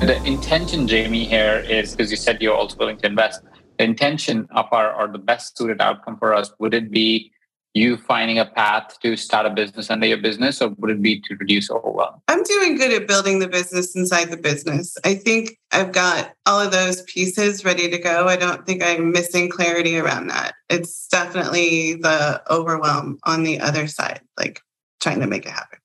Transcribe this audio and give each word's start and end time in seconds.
The 0.00 0.22
intention, 0.24 0.86
Jamie, 0.86 1.24
here 1.24 1.64
is 1.68 1.90
because 1.90 2.10
you 2.12 2.16
said 2.16 2.40
you're 2.40 2.54
also 2.54 2.76
willing 2.76 2.98
to 2.98 3.06
invest. 3.06 3.42
The 3.78 3.84
intention 3.84 4.46
of 4.52 4.66
our 4.70 4.94
or 4.94 5.08
the 5.08 5.18
best 5.18 5.58
suited 5.58 5.80
outcome 5.80 6.16
for 6.18 6.32
us 6.32 6.52
would 6.60 6.72
it 6.72 6.90
be 6.90 7.32
you 7.74 7.96
finding 7.96 8.38
a 8.38 8.46
path 8.46 8.98
to 9.00 9.16
start 9.16 9.44
a 9.44 9.50
business 9.50 9.90
under 9.90 10.06
your 10.06 10.18
business, 10.18 10.62
or 10.62 10.70
would 10.78 10.90
it 10.90 11.02
be 11.02 11.20
to 11.22 11.36
reduce 11.36 11.68
overwhelm? 11.70 12.20
I'm 12.28 12.42
doing 12.44 12.76
good 12.76 12.92
at 12.92 13.08
building 13.08 13.40
the 13.40 13.48
business 13.48 13.94
inside 13.96 14.30
the 14.30 14.36
business. 14.36 14.96
I 15.04 15.14
think 15.14 15.58
I've 15.72 15.92
got 15.92 16.32
all 16.46 16.60
of 16.60 16.70
those 16.70 17.02
pieces 17.02 17.64
ready 17.64 17.90
to 17.90 17.98
go. 17.98 18.26
I 18.26 18.36
don't 18.36 18.64
think 18.66 18.82
I'm 18.82 19.10
missing 19.10 19.50
clarity 19.50 19.98
around 19.98 20.28
that. 20.28 20.54
It's 20.68 21.08
definitely 21.08 21.94
the 21.94 22.42
overwhelm 22.50 23.18
on 23.24 23.42
the 23.42 23.60
other 23.60 23.88
side, 23.88 24.20
like 24.36 24.60
trying 25.00 25.20
to 25.20 25.26
make 25.26 25.44
it 25.44 25.52
happen. 25.52 25.78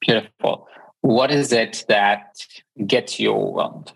Beautiful. 0.00 0.68
What 1.04 1.30
is 1.30 1.52
it 1.52 1.84
that 1.88 2.38
gets 2.86 3.20
you 3.20 3.30
overwhelmed? 3.30 3.92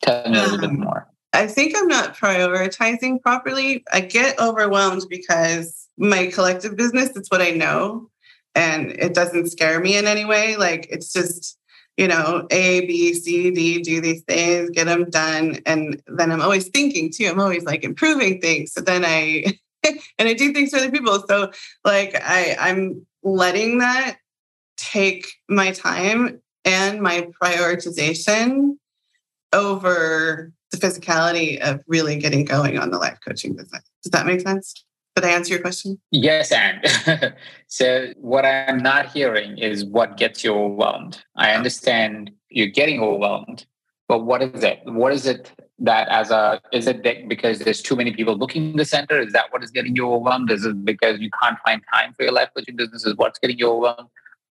Tell 0.00 0.26
me 0.26 0.38
a 0.38 0.42
little 0.42 0.54
um, 0.54 0.60
bit 0.60 0.72
more. 0.72 1.06
I 1.34 1.46
think 1.46 1.74
I'm 1.76 1.86
not 1.86 2.16
prioritizing 2.16 3.20
properly. 3.20 3.84
I 3.92 4.00
get 4.00 4.40
overwhelmed 4.40 5.04
because 5.10 5.86
my 5.98 6.28
collective 6.28 6.78
business. 6.78 7.14
It's 7.14 7.30
what 7.30 7.42
I 7.42 7.50
know. 7.50 8.08
And 8.54 8.92
it 8.92 9.12
doesn't 9.12 9.50
scare 9.50 9.80
me 9.80 9.98
in 9.98 10.06
any 10.06 10.24
way. 10.24 10.56
Like 10.56 10.86
it's 10.88 11.12
just, 11.12 11.58
you 11.98 12.08
know, 12.08 12.46
A, 12.50 12.86
B, 12.86 13.12
C, 13.12 13.50
D, 13.50 13.82
do 13.82 14.00
these 14.00 14.22
things, 14.22 14.70
get 14.70 14.86
them 14.86 15.10
done. 15.10 15.58
And 15.66 16.02
then 16.06 16.32
I'm 16.32 16.40
always 16.40 16.68
thinking 16.68 17.12
too, 17.12 17.26
I'm 17.26 17.38
always 17.38 17.64
like 17.64 17.84
improving 17.84 18.40
things. 18.40 18.72
So 18.72 18.80
then 18.80 19.04
I, 19.04 19.44
and 19.84 20.26
I 20.26 20.32
do 20.32 20.54
things 20.54 20.70
for 20.70 20.78
other 20.78 20.90
people. 20.90 21.22
So 21.28 21.52
like 21.84 22.14
I, 22.14 22.56
I'm 22.58 23.06
letting 23.22 23.76
that 23.80 24.16
take 24.80 25.26
my 25.48 25.70
time 25.70 26.40
and 26.64 27.00
my 27.00 27.28
prioritization 27.42 28.76
over 29.52 30.52
the 30.70 30.78
physicality 30.78 31.58
of 31.60 31.82
really 31.86 32.16
getting 32.16 32.44
going 32.44 32.78
on 32.78 32.90
the 32.90 32.98
life 32.98 33.18
coaching 33.26 33.54
business. 33.54 33.82
Does 34.02 34.12
that 34.12 34.26
make 34.26 34.40
sense? 34.40 34.84
Did 35.16 35.24
I 35.24 35.30
answer 35.30 35.54
your 35.54 35.62
question? 35.62 36.00
Yes, 36.12 36.52
and 36.52 37.34
so 37.66 38.12
what 38.16 38.46
I'm 38.46 38.78
not 38.78 39.10
hearing 39.12 39.58
is 39.58 39.84
what 39.84 40.16
gets 40.16 40.44
you 40.44 40.54
overwhelmed. 40.54 41.22
I 41.36 41.52
understand 41.52 42.30
you're 42.48 42.68
getting 42.68 43.00
overwhelmed, 43.00 43.66
but 44.08 44.20
what 44.20 44.40
is 44.42 44.62
it? 44.62 44.80
What 44.84 45.12
is 45.12 45.26
it 45.26 45.52
that 45.80 46.08
as 46.08 46.30
a 46.30 46.60
is 46.72 46.86
it 46.86 47.02
that 47.02 47.28
because 47.28 47.58
there's 47.60 47.82
too 47.82 47.96
many 47.96 48.12
people 48.12 48.36
booking 48.38 48.76
the 48.76 48.84
center? 48.84 49.18
Is 49.18 49.32
that 49.32 49.52
what 49.52 49.64
is 49.64 49.70
getting 49.70 49.96
you 49.96 50.06
overwhelmed? 50.06 50.50
Is 50.50 50.64
it 50.64 50.84
because 50.84 51.18
you 51.18 51.30
can't 51.42 51.58
find 51.64 51.82
time 51.92 52.14
for 52.16 52.22
your 52.22 52.32
life 52.32 52.50
coaching 52.56 52.76
business? 52.76 53.04
Is 53.04 53.16
what's 53.16 53.38
getting 53.40 53.58
you 53.58 53.68
overwhelmed? 53.68 54.08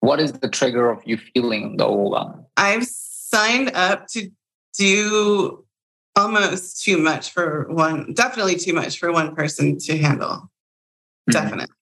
What 0.01 0.19
is 0.19 0.33
the 0.33 0.49
trigger 0.49 0.89
of 0.89 1.01
you 1.05 1.17
feeling 1.17 1.77
the 1.77 1.85
overwhelm? 1.85 2.45
I've 2.57 2.85
signed 2.85 3.71
up 3.73 4.07
to 4.09 4.29
do 4.77 5.63
almost 6.15 6.83
too 6.83 6.97
much 6.97 7.31
for 7.31 7.67
one 7.69 8.13
definitely 8.13 8.55
too 8.55 8.73
much 8.73 8.99
for 8.99 9.11
one 9.11 9.33
person 9.35 9.77
to 9.79 9.97
handle. 9.97 10.49
Mm-hmm. 11.29 11.31
definitely. 11.31 11.75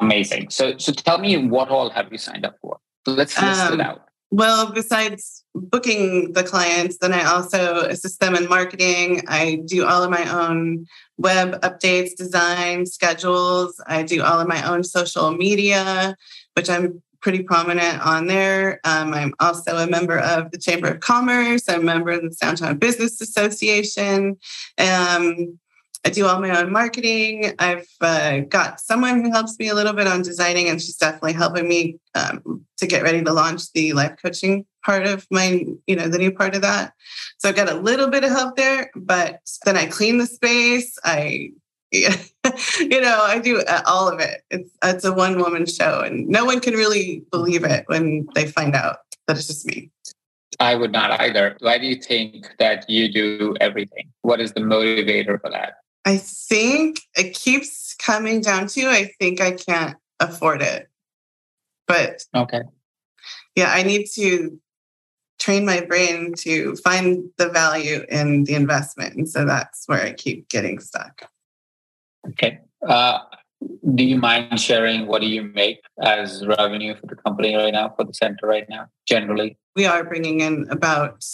Amazing. 0.00 0.50
So 0.50 0.76
so 0.78 0.92
tell 0.92 1.18
me 1.18 1.36
what 1.36 1.68
all 1.68 1.90
have 1.90 2.10
you 2.10 2.18
signed 2.18 2.44
up 2.46 2.56
for? 2.60 2.78
Let's 3.06 3.40
list 3.40 3.60
um, 3.60 3.74
it 3.74 3.80
out. 3.80 4.06
well 4.30 4.72
besides 4.72 5.44
booking 5.54 6.32
the 6.32 6.42
clients 6.42 6.96
then 6.98 7.12
i 7.12 7.24
also 7.24 7.80
assist 7.80 8.20
them 8.20 8.34
in 8.34 8.48
marketing. 8.48 9.22
I 9.28 9.60
do 9.66 9.84
all 9.84 10.02
of 10.02 10.10
my 10.10 10.24
own 10.30 10.86
web 11.18 11.60
updates 11.60 12.16
design 12.16 12.86
schedules. 12.86 13.80
I 13.86 14.02
do 14.02 14.22
all 14.22 14.40
of 14.40 14.48
my 14.48 14.66
own 14.66 14.82
social 14.82 15.32
media 15.32 16.16
which 16.54 16.70
i'm 16.70 17.02
pretty 17.22 17.42
prominent 17.42 18.04
on 18.04 18.26
there. 18.26 18.80
Um, 18.84 19.14
I'm 19.14 19.32
also 19.40 19.76
a 19.76 19.86
member 19.86 20.18
of 20.18 20.50
the 20.50 20.58
Chamber 20.58 20.88
of 20.88 21.00
Commerce. 21.00 21.68
I'm 21.68 21.80
a 21.80 21.84
member 21.84 22.10
of 22.10 22.22
the 22.22 22.36
Downtown 22.40 22.76
Business 22.78 23.20
Association. 23.20 24.36
Um, 24.76 25.58
I 26.04 26.10
do 26.10 26.26
all 26.26 26.40
my 26.40 26.60
own 26.60 26.72
marketing. 26.72 27.54
I've 27.60 27.86
uh, 28.00 28.40
got 28.40 28.80
someone 28.80 29.24
who 29.24 29.30
helps 29.30 29.56
me 29.60 29.68
a 29.68 29.74
little 29.74 29.92
bit 29.92 30.08
on 30.08 30.22
designing, 30.22 30.68
and 30.68 30.82
she's 30.82 30.96
definitely 30.96 31.34
helping 31.34 31.68
me 31.68 32.00
um, 32.16 32.66
to 32.78 32.88
get 32.88 33.04
ready 33.04 33.22
to 33.22 33.32
launch 33.32 33.72
the 33.72 33.92
life 33.92 34.16
coaching 34.20 34.66
part 34.84 35.06
of 35.06 35.24
my, 35.30 35.64
you 35.86 35.94
know, 35.94 36.08
the 36.08 36.18
new 36.18 36.32
part 36.32 36.56
of 36.56 36.62
that. 36.62 36.92
So 37.38 37.48
I've 37.48 37.54
got 37.54 37.68
a 37.68 37.74
little 37.74 38.08
bit 38.08 38.24
of 38.24 38.30
help 38.30 38.56
there, 38.56 38.90
but 38.96 39.38
then 39.64 39.76
I 39.76 39.86
clean 39.86 40.18
the 40.18 40.26
space. 40.26 40.98
I 41.04 41.52
you 41.92 43.00
know, 43.00 43.20
I 43.22 43.38
do 43.38 43.60
uh, 43.60 43.82
all 43.86 44.08
of 44.08 44.18
it. 44.20 44.42
It's 44.50 44.70
it's 44.82 45.04
a 45.04 45.12
one 45.12 45.38
woman 45.38 45.66
show, 45.66 46.00
and 46.00 46.26
no 46.28 46.44
one 46.44 46.60
can 46.60 46.74
really 46.74 47.24
believe 47.30 47.64
it 47.64 47.84
when 47.86 48.26
they 48.34 48.46
find 48.46 48.74
out 48.74 48.98
that 49.26 49.36
it's 49.36 49.46
just 49.46 49.66
me. 49.66 49.90
I 50.58 50.74
would 50.74 50.92
not 50.92 51.20
either. 51.20 51.56
Why 51.60 51.78
do 51.78 51.86
you 51.86 51.96
think 51.96 52.54
that 52.58 52.88
you 52.88 53.12
do 53.12 53.56
everything? 53.60 54.10
What 54.22 54.40
is 54.40 54.52
the 54.52 54.60
motivator 54.60 55.40
for 55.40 55.50
that? 55.50 55.74
I 56.04 56.16
think 56.16 57.00
it 57.16 57.34
keeps 57.34 57.94
coming 57.94 58.40
down 58.40 58.66
to 58.68 58.88
I 58.88 59.12
think 59.18 59.40
I 59.40 59.52
can't 59.52 59.96
afford 60.18 60.62
it. 60.62 60.88
But 61.86 62.24
okay. 62.34 62.62
Yeah, 63.54 63.70
I 63.72 63.82
need 63.82 64.06
to 64.14 64.58
train 65.38 65.66
my 65.66 65.80
brain 65.80 66.32
to 66.38 66.76
find 66.76 67.28
the 67.36 67.48
value 67.48 68.04
in 68.08 68.44
the 68.44 68.54
investment. 68.54 69.16
And 69.16 69.28
so 69.28 69.44
that's 69.44 69.84
where 69.86 70.00
I 70.00 70.12
keep 70.12 70.48
getting 70.48 70.78
stuck. 70.78 71.28
Okay. 72.28 72.60
Uh, 72.86 73.18
do 73.94 74.04
you 74.04 74.16
mind 74.16 74.60
sharing 74.60 75.06
what 75.06 75.20
do 75.20 75.28
you 75.28 75.42
make 75.42 75.80
as 76.02 76.46
revenue 76.46 76.94
for 76.96 77.06
the 77.06 77.16
company 77.16 77.54
right 77.54 77.72
now, 77.72 77.92
for 77.96 78.04
the 78.04 78.14
center 78.14 78.46
right 78.46 78.68
now, 78.68 78.86
generally? 79.06 79.56
We 79.76 79.86
are 79.86 80.04
bringing 80.04 80.40
in 80.40 80.66
about 80.70 81.24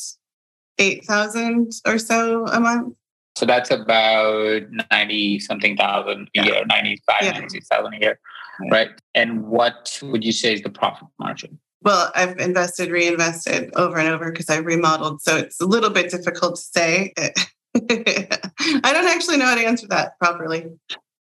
8,000 0.79 1.73
or 1.87 1.99
so 1.99 2.47
a 2.47 2.61
month. 2.61 2.95
So 3.37 3.47
that's 3.47 3.71
about 3.71 4.63
90 4.91 5.39
something 5.41 5.77
thousand 5.77 6.29
a 6.37 6.45
year, 6.45 6.65
95, 6.67 7.17
yeah. 7.23 7.31
96,000 7.33 7.95
a 7.95 7.99
year, 8.01 8.21
yeah. 8.65 8.71
right? 8.71 8.91
And 9.15 9.47
what 9.47 9.99
would 10.03 10.25
you 10.25 10.33
say 10.33 10.55
is 10.55 10.63
the 10.63 10.71
profit 10.71 11.09
margin? 11.21 11.59
Well, 11.83 12.11
I've 12.17 12.37
invested, 12.39 12.91
reinvested 12.91 13.71
over 13.77 13.99
and 13.99 14.09
over 14.09 14.33
because 14.33 14.51
I 14.51 14.57
remodeled. 14.57 15.23
So 15.23 15.37
it's 15.37 15.61
a 15.61 15.67
little 15.67 15.91
bit 15.91 16.11
difficult 16.11 16.57
to 16.57 16.63
say. 16.63 17.15
I 18.85 18.93
don't 18.93 19.09
actually 19.09 19.37
know 19.37 19.47
how 19.47 19.55
to 19.55 19.65
answer 19.65 19.87
that 19.89 20.19
properly. 20.19 20.67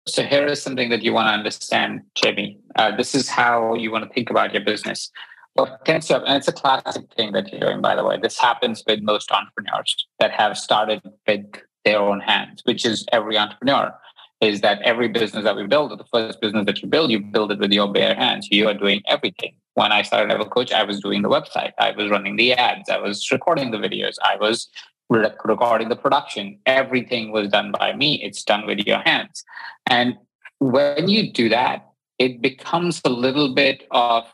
So 0.07 0.23
here 0.23 0.45
is 0.47 0.61
something 0.61 0.89
that 0.89 1.03
you 1.03 1.13
want 1.13 1.27
to 1.27 1.33
understand, 1.33 2.01
Jamie. 2.15 2.57
Uh, 2.75 2.95
this 2.95 3.13
is 3.13 3.29
how 3.29 3.75
you 3.75 3.91
want 3.91 4.07
to 4.07 4.13
think 4.13 4.29
about 4.29 4.53
your 4.53 4.63
business. 4.63 5.11
What 5.53 5.83
tends 5.85 6.07
to 6.07 6.23
and 6.23 6.37
it's 6.37 6.47
a 6.47 6.53
classic 6.53 7.05
thing 7.15 7.33
that 7.33 7.51
you're 7.51 7.59
doing, 7.59 7.81
by 7.81 7.95
the 7.95 8.03
way. 8.03 8.17
This 8.17 8.39
happens 8.39 8.83
with 8.87 9.01
most 9.01 9.31
entrepreneurs 9.31 10.07
that 10.19 10.31
have 10.31 10.57
started 10.57 11.01
with 11.27 11.45
their 11.85 11.99
own 11.99 12.21
hands, 12.21 12.61
which 12.63 12.85
is 12.85 13.05
every 13.11 13.37
entrepreneur. 13.37 13.93
Is 14.41 14.61
that 14.61 14.81
every 14.83 15.09
business 15.09 15.43
that 15.43 15.57
we 15.57 15.67
build, 15.67 15.91
the 15.99 16.05
first 16.05 16.39
business 16.39 16.65
that 16.65 16.81
you 16.81 16.87
build, 16.87 17.11
you 17.11 17.19
build 17.19 17.51
it 17.51 17.59
with 17.59 17.73
your 17.73 17.91
bare 17.91 18.15
hands. 18.15 18.47
You 18.49 18.69
are 18.69 18.73
doing 18.73 19.01
everything. 19.07 19.53
When 19.73 19.91
I 19.91 20.01
started 20.01 20.29
Level 20.29 20.47
Coach, 20.47 20.71
I 20.71 20.83
was 20.83 21.01
doing 21.01 21.21
the 21.21 21.29
website, 21.29 21.73
I 21.77 21.91
was 21.91 22.09
running 22.09 22.37
the 22.37 22.53
ads, 22.53 22.89
I 22.89 22.97
was 22.97 23.29
recording 23.31 23.71
the 23.71 23.77
videos, 23.77 24.15
I 24.23 24.37
was 24.37 24.69
regarding 25.09 25.89
the 25.89 25.95
production. 25.95 26.59
Everything 26.65 27.31
was 27.31 27.47
done 27.49 27.71
by 27.71 27.93
me. 27.93 28.21
It's 28.23 28.43
done 28.43 28.65
with 28.65 28.79
your 28.79 28.99
hands. 28.99 29.43
And 29.89 30.17
when 30.59 31.07
you 31.07 31.31
do 31.31 31.49
that, 31.49 31.89
it 32.19 32.41
becomes 32.41 33.01
a 33.05 33.09
little 33.09 33.53
bit 33.53 33.87
of 33.91 34.25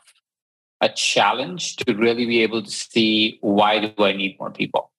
a 0.80 0.88
challenge 0.88 1.76
to 1.76 1.94
really 1.94 2.26
be 2.26 2.42
able 2.42 2.62
to 2.62 2.70
see 2.70 3.38
why 3.40 3.78
do 3.78 4.04
I 4.04 4.12
need 4.12 4.36
more 4.38 4.50
people, 4.50 4.90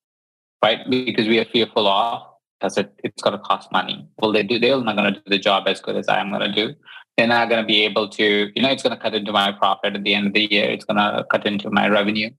right? 0.64 0.80
Because 0.90 1.28
we 1.28 1.40
are 1.40 1.46
fearful 1.46 1.88
of 1.88 2.24
does 2.60 2.78
it 2.78 2.92
it's 3.04 3.22
going 3.22 3.38
to 3.38 3.44
cost 3.44 3.72
money. 3.72 4.08
Will 4.20 4.32
they 4.32 4.44
do? 4.44 4.58
They're 4.58 4.82
not 4.82 4.96
going 4.96 5.14
to 5.14 5.20
do 5.20 5.30
the 5.30 5.38
job 5.38 5.68
as 5.68 5.80
good 5.80 5.96
as 5.96 6.08
I 6.08 6.20
am 6.20 6.30
going 6.30 6.42
to 6.42 6.52
do. 6.52 6.74
They're 7.16 7.28
not 7.28 7.50
going 7.50 7.62
to 7.62 7.68
be 7.68 7.84
able 7.84 8.10
to. 8.10 8.52
You 8.56 8.62
know, 8.62 8.70
it's 8.70 8.84
going 8.84 8.96
to 8.96 9.02
cut 9.02 9.14
into 9.14 9.32
my 9.32 9.52
profit 9.52 9.96
at 9.96 10.04
the 10.04 10.14
end 10.14 10.28
of 10.28 10.34
the 10.34 10.52
year. 10.52 10.70
It's 10.70 10.86
going 10.86 10.98
to 10.98 11.26
cut 11.30 11.46
into 11.46 11.70
my 11.70 11.88
revenue. 11.88 12.32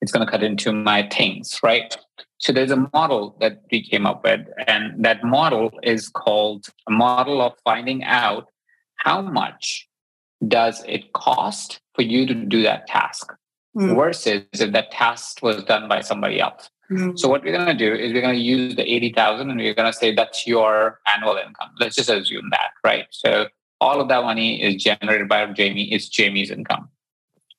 It's 0.00 0.12
going 0.12 0.24
to 0.24 0.30
cut 0.30 0.42
into 0.42 0.72
my 0.72 1.08
things, 1.08 1.58
right? 1.62 1.96
So 2.38 2.52
there's 2.52 2.70
a 2.70 2.88
model 2.92 3.36
that 3.40 3.62
we 3.70 3.82
came 3.82 4.06
up 4.06 4.22
with, 4.24 4.46
and 4.66 5.04
that 5.04 5.24
model 5.24 5.70
is 5.82 6.08
called 6.08 6.66
a 6.86 6.90
model 6.90 7.40
of 7.40 7.54
finding 7.64 8.04
out 8.04 8.48
how 8.96 9.22
much 9.22 9.88
does 10.46 10.82
it 10.86 11.12
cost 11.12 11.80
for 11.94 12.02
you 12.02 12.26
to 12.26 12.34
do 12.34 12.62
that 12.62 12.86
task 12.86 13.32
mm. 13.76 13.94
versus 13.96 14.44
if 14.52 14.72
that 14.72 14.90
task 14.90 15.42
was 15.42 15.64
done 15.64 15.88
by 15.88 16.00
somebody 16.00 16.40
else. 16.40 16.68
Mm. 16.90 17.18
So 17.18 17.28
what 17.28 17.42
we're 17.42 17.52
going 17.52 17.66
to 17.66 17.74
do 17.74 17.92
is 17.92 18.12
we're 18.12 18.20
going 18.20 18.34
to 18.34 18.40
use 18.40 18.76
the 18.76 18.82
80,000 18.82 19.50
and 19.50 19.58
we're 19.58 19.74
going 19.74 19.90
to 19.90 19.96
say 19.96 20.14
that's 20.14 20.46
your 20.46 21.00
annual 21.12 21.36
income. 21.36 21.70
Let's 21.80 21.96
just 21.96 22.10
assume 22.10 22.50
that, 22.50 22.70
right? 22.84 23.06
So 23.10 23.46
all 23.80 24.00
of 24.00 24.08
that 24.08 24.22
money 24.22 24.62
is 24.62 24.82
generated 24.82 25.28
by 25.28 25.46
Jamie. 25.46 25.92
It's 25.92 26.08
Jamie's 26.08 26.50
income. 26.50 26.88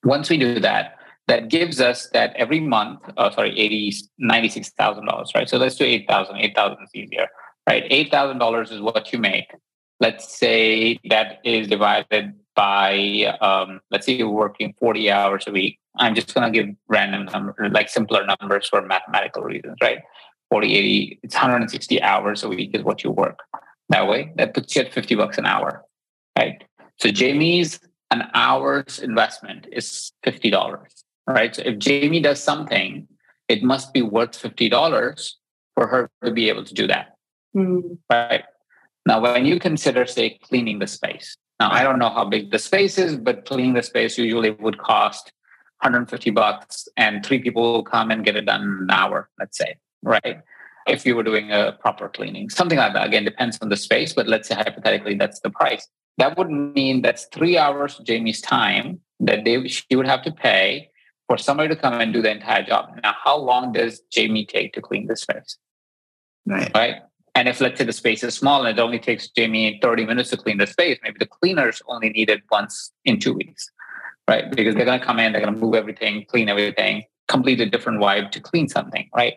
Once 0.04 0.30
we 0.30 0.38
do 0.38 0.60
that, 0.60 0.98
that 1.28 1.50
gives 1.50 1.82
us 1.82 2.08
that 2.14 2.34
every 2.36 2.60
month, 2.60 3.02
oh, 3.18 3.30
sorry, 3.32 3.58
80, 3.58 3.94
$96,000, 4.22 5.36
right? 5.36 5.50
So 5.50 5.58
let's 5.58 5.76
do 5.76 5.84
8,000. 5.84 6.38
8,000 6.38 6.84
is 6.84 6.90
easier, 6.96 7.28
right? 7.68 7.84
$8,000 7.90 8.72
is 8.72 8.82
what 8.82 9.12
you 9.12 9.20
make. 9.20 9.52
Let's 10.00 10.38
say 10.38 11.00
that 11.10 11.40
is 11.44 11.68
divided 11.68 12.34
by, 12.56 13.36
um, 13.42 13.82
let's 13.92 14.06
say 14.06 14.14
you're 14.14 14.30
working 14.30 14.74
40 14.80 15.12
hours 15.12 15.46
a 15.48 15.52
week. 15.52 15.80
I'm 15.98 16.16
just 16.16 16.34
going 16.34 16.52
to 16.52 16.58
give 16.58 16.74
random 16.88 17.26
numbers, 17.26 17.72
like 17.74 17.90
simpler 17.90 18.26
numbers 18.26 18.68
for 18.68 18.82
mathematical 18.82 19.44
reasons, 19.44 19.76
right? 19.82 20.00
40, 20.50 20.76
80, 20.76 21.20
it's 21.24 21.36
160 21.36 22.02
hours 22.02 22.44
a 22.44 22.50
week 22.50 22.72
is 22.74 22.84
what 22.84 23.04
you 23.04 23.12
work. 23.12 23.40
That 23.90 24.08
way, 24.08 24.32
that 24.38 24.54
puts 24.54 24.76
you 24.76 24.84
at 24.84 24.94
50 24.94 25.16
bucks 25.16 25.38
an 25.38 25.46
hour, 25.46 25.84
right? 26.38 26.64
So 27.00 27.12
Jamie's 27.12 27.80
an 28.12 28.30
hour's 28.34 29.00
investment 29.00 29.68
is 29.72 30.14
$50 30.26 30.88
right? 31.28 31.56
So 31.56 31.62
if 31.66 31.78
Jamie 31.78 32.22
does 32.22 32.42
something, 32.42 33.08
it 33.48 33.64
must 33.64 33.94
be 33.94 34.02
worth 34.02 34.32
$50 34.32 35.34
for 35.76 35.88
her 35.88 36.10
to 36.24 36.32
be 36.32 36.50
able 36.50 36.64
to 36.64 36.74
do 36.74 36.88
that. 36.88 37.16
Mm. 37.56 37.98
Right. 38.10 38.44
Now, 39.06 39.22
when 39.22 39.46
you 39.46 39.60
consider, 39.60 40.06
say, 40.06 40.38
cleaning 40.44 40.80
the 40.80 40.88
space, 40.88 41.38
now 41.60 41.72
I 41.72 41.84
don't 41.84 42.00
know 42.00 42.10
how 42.10 42.26
big 42.26 42.52
the 42.52 42.60
space 42.60 42.98
is, 42.98 43.16
but 43.16 43.46
cleaning 43.46 43.74
the 43.74 43.84
space 43.84 44.18
usually 44.18 44.52
would 44.52 44.78
cost 44.80 45.32
150 45.82 46.32
bucks, 46.32 46.88
and 46.98 47.26
three 47.26 47.40
people 47.40 47.62
will 47.62 47.84
come 47.84 48.12
and 48.12 48.26
get 48.26 48.36
it 48.36 48.46
done 48.46 48.64
in 48.64 48.78
an 48.82 48.92
hour, 48.92 49.30
let's 49.40 49.58
say, 49.58 49.78
right? 50.02 50.42
If 50.88 51.06
you 51.06 51.16
were 51.16 51.24
doing 51.24 51.52
a 51.52 51.78
proper 51.80 52.10
cleaning, 52.10 52.50
something 52.50 52.78
like 52.78 52.94
that. 52.94 53.06
Again, 53.06 53.24
depends 53.24 53.60
on 53.62 53.70
the 53.70 53.76
space, 53.76 54.14
but 54.14 54.28
let's 54.28 54.48
say 54.48 54.56
hypothetically 54.56 55.16
that's 55.16 55.40
the 55.42 55.50
price. 55.50 55.88
That 56.18 56.38
would 56.38 56.50
mean 56.50 57.02
that's 57.02 57.28
three 57.32 57.58
hours 57.58 58.00
Jamie's 58.04 58.42
time 58.42 59.00
that 59.20 59.46
they 59.46 59.68
she 59.68 59.96
would 59.96 60.08
have 60.08 60.24
to 60.24 60.32
pay 60.32 60.90
for 61.28 61.38
somebody 61.38 61.70
to 61.70 61.76
come 61.76 62.00
and 62.00 62.14
do 62.14 62.22
the 62.22 62.32
entire 62.32 62.64
job. 62.64 63.00
Now, 63.04 63.14
how 63.24 63.38
long 63.38 63.74
does 63.74 64.02
Jamie 64.10 64.46
take 64.46 64.74
to 64.74 64.82
clean 64.82 65.08
the 65.08 65.16
space? 65.16 65.58
Right. 66.46 66.72
Right. 66.74 66.96
And 67.36 67.48
if 67.48 67.62
let's 67.62 67.78
say 67.78 67.86
the 67.86 67.94
space 67.94 68.24
is 68.24 68.34
small 68.34 68.66
and 68.66 68.78
it 68.78 68.82
only 68.82 68.98
takes 68.98 69.28
Jamie 69.28 69.80
30 69.82 70.06
minutes 70.06 70.32
to 70.32 70.38
clean 70.38 70.58
the 70.58 70.66
space, 70.66 70.98
maybe 71.04 71.18
the 71.20 71.28
cleaners 71.28 71.82
only 71.88 72.10
need 72.10 72.30
it 72.30 72.42
once 72.50 72.92
in 73.06 73.20
two 73.20 73.34
weeks. 73.34 73.70
Right. 74.28 74.50
Because 74.52 74.76
they're 74.76 74.86
gonna 74.86 75.04
come 75.04 75.20
in, 75.20 75.34
they're 75.34 75.44
gonna 75.44 75.58
move 75.58 75.76
everything, 75.76 76.26
clean 76.30 76.50
everything, 76.50 77.04
complete 77.28 77.60
a 77.62 77.66
different 77.66 78.00
vibe 78.00 78.32
to 78.32 78.40
clean 78.40 78.68
something, 78.68 79.10
right? 79.16 79.36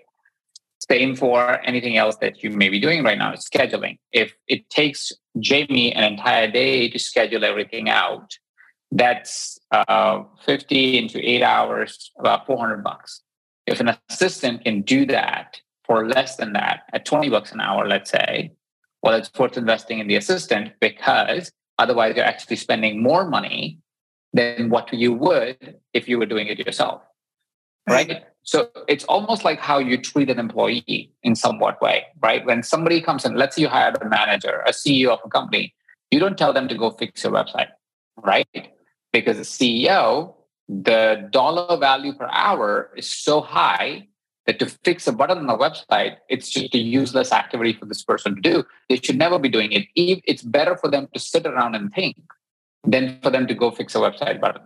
Same 0.88 1.14
for 1.14 1.60
anything 1.64 1.96
else 1.96 2.16
that 2.16 2.42
you 2.42 2.50
may 2.50 2.68
be 2.68 2.80
doing 2.80 3.04
right 3.04 3.18
now, 3.18 3.32
scheduling. 3.34 3.98
If 4.12 4.34
it 4.48 4.70
takes 4.70 5.12
Jamie 5.38 5.92
an 5.92 6.04
entire 6.04 6.50
day 6.50 6.88
to 6.88 6.98
schedule 6.98 7.44
everything 7.44 7.90
out, 7.90 8.32
that's 8.92 9.58
uh, 9.70 10.24
50 10.44 10.98
into 10.98 11.18
eight 11.18 11.42
hours, 11.42 12.10
about 12.18 12.46
400 12.46 12.82
bucks. 12.82 13.22
If 13.66 13.80
an 13.80 13.96
assistant 14.08 14.64
can 14.64 14.82
do 14.82 15.06
that 15.06 15.60
for 15.84 16.08
less 16.08 16.36
than 16.36 16.52
that 16.54 16.82
at 16.92 17.04
20 17.04 17.28
bucks 17.30 17.52
an 17.52 17.60
hour, 17.60 17.86
let's 17.86 18.10
say, 18.10 18.52
well, 19.02 19.14
it's 19.14 19.30
worth 19.38 19.56
investing 19.56 19.98
in 19.98 20.08
the 20.08 20.16
assistant 20.16 20.72
because 20.80 21.52
otherwise 21.78 22.16
you're 22.16 22.24
actually 22.24 22.56
spending 22.56 23.02
more 23.02 23.28
money 23.28 23.78
than 24.32 24.70
what 24.70 24.92
you 24.92 25.12
would 25.12 25.76
if 25.94 26.08
you 26.08 26.18
were 26.18 26.26
doing 26.26 26.48
it 26.48 26.58
yourself. 26.58 27.02
Right? 27.88 28.24
So 28.42 28.70
it's 28.88 29.04
almost 29.04 29.44
like 29.44 29.58
how 29.58 29.78
you 29.78 29.96
treat 29.96 30.30
an 30.30 30.38
employee 30.38 31.12
in 31.22 31.34
somewhat 31.34 31.80
way, 31.80 32.06
right? 32.22 32.44
When 32.44 32.62
somebody 32.62 33.00
comes 33.00 33.24
in, 33.24 33.34
let's 33.34 33.56
say 33.56 33.62
you 33.62 33.68
hired 33.68 34.00
a 34.00 34.08
manager, 34.08 34.62
a 34.66 34.70
CEO 34.70 35.08
of 35.08 35.20
a 35.24 35.28
company, 35.28 35.74
you 36.10 36.18
don't 36.18 36.38
tell 36.38 36.52
them 36.52 36.68
to 36.68 36.74
go 36.76 36.90
fix 36.90 37.24
your 37.24 37.32
website, 37.32 37.68
right? 38.22 38.46
Because 39.12 39.36
the 39.36 39.42
CEO, 39.42 40.34
the 40.68 41.28
dollar 41.32 41.76
value 41.76 42.12
per 42.12 42.28
hour 42.30 42.90
is 42.96 43.08
so 43.10 43.40
high 43.40 44.06
that 44.46 44.58
to 44.58 44.66
fix 44.66 45.06
a 45.06 45.12
button 45.12 45.38
on 45.38 45.50
a 45.50 45.58
website, 45.58 46.16
it's 46.28 46.48
just 46.48 46.74
a 46.74 46.78
useless 46.78 47.32
activity 47.32 47.72
for 47.72 47.86
this 47.86 48.02
person 48.02 48.34
to 48.34 48.40
do. 48.40 48.64
They 48.88 48.96
should 48.96 49.18
never 49.18 49.38
be 49.38 49.48
doing 49.48 49.72
it. 49.72 49.86
It's 49.94 50.42
better 50.42 50.76
for 50.76 50.88
them 50.90 51.08
to 51.12 51.20
sit 51.20 51.46
around 51.46 51.74
and 51.74 51.92
think 51.92 52.16
than 52.84 53.20
for 53.22 53.30
them 53.30 53.46
to 53.46 53.54
go 53.54 53.70
fix 53.70 53.94
a 53.94 53.98
website 53.98 54.40
button. 54.40 54.62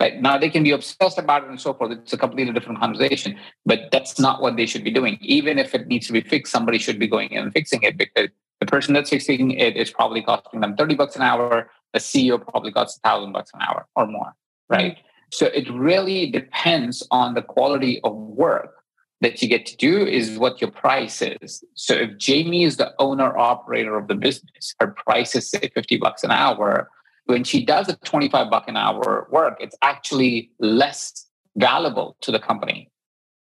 Right 0.00 0.20
now, 0.20 0.38
they 0.38 0.50
can 0.50 0.64
be 0.64 0.72
obsessed 0.72 1.18
about 1.18 1.44
it 1.44 1.50
and 1.50 1.60
so 1.60 1.72
forth. 1.72 1.92
It's 1.92 2.12
a 2.12 2.18
completely 2.18 2.52
different 2.52 2.80
conversation, 2.80 3.38
but 3.64 3.90
that's 3.92 4.18
not 4.18 4.42
what 4.42 4.56
they 4.56 4.66
should 4.66 4.82
be 4.82 4.90
doing. 4.90 5.18
Even 5.20 5.58
if 5.58 5.74
it 5.74 5.86
needs 5.86 6.06
to 6.08 6.12
be 6.12 6.20
fixed, 6.20 6.52
somebody 6.52 6.78
should 6.78 6.98
be 6.98 7.06
going 7.06 7.30
in 7.30 7.42
and 7.44 7.52
fixing 7.52 7.82
it 7.82 7.96
because 7.96 8.28
the 8.60 8.66
person 8.66 8.94
that's 8.94 9.10
fixing 9.10 9.52
it 9.52 9.76
is 9.76 9.90
probably 9.90 10.22
costing 10.22 10.60
them 10.60 10.74
30 10.74 10.96
bucks 10.96 11.16
an 11.16 11.22
hour 11.22 11.70
a 11.94 11.98
CEO 11.98 12.42
probably 12.42 12.72
costs 12.72 12.98
a 12.98 13.08
thousand 13.08 13.32
bucks 13.32 13.50
an 13.54 13.60
hour 13.62 13.86
or 13.96 14.06
more, 14.06 14.34
right? 14.68 14.98
So 15.32 15.46
it 15.46 15.70
really 15.72 16.30
depends 16.30 17.06
on 17.10 17.34
the 17.34 17.42
quality 17.42 18.00
of 18.04 18.14
work 18.14 18.74
that 19.20 19.40
you 19.40 19.48
get 19.48 19.64
to 19.66 19.76
do 19.76 20.06
is 20.06 20.38
what 20.38 20.60
your 20.60 20.70
price 20.70 21.22
is. 21.22 21.64
So 21.74 21.94
if 21.94 22.18
Jamie 22.18 22.64
is 22.64 22.76
the 22.76 22.92
owner 22.98 23.36
operator 23.38 23.96
of 23.96 24.08
the 24.08 24.14
business, 24.14 24.74
her 24.80 24.88
price 24.88 25.34
is 25.34 25.48
say 25.48 25.70
50 25.74 25.96
bucks 25.96 26.24
an 26.24 26.30
hour. 26.30 26.90
When 27.26 27.42
she 27.42 27.64
does 27.64 27.88
a 27.88 27.96
25 27.96 28.50
buck 28.50 28.68
an 28.68 28.76
hour 28.76 29.26
work, 29.30 29.56
it's 29.60 29.76
actually 29.80 30.50
less 30.58 31.26
valuable 31.56 32.16
to 32.20 32.30
the 32.30 32.38
company 32.38 32.90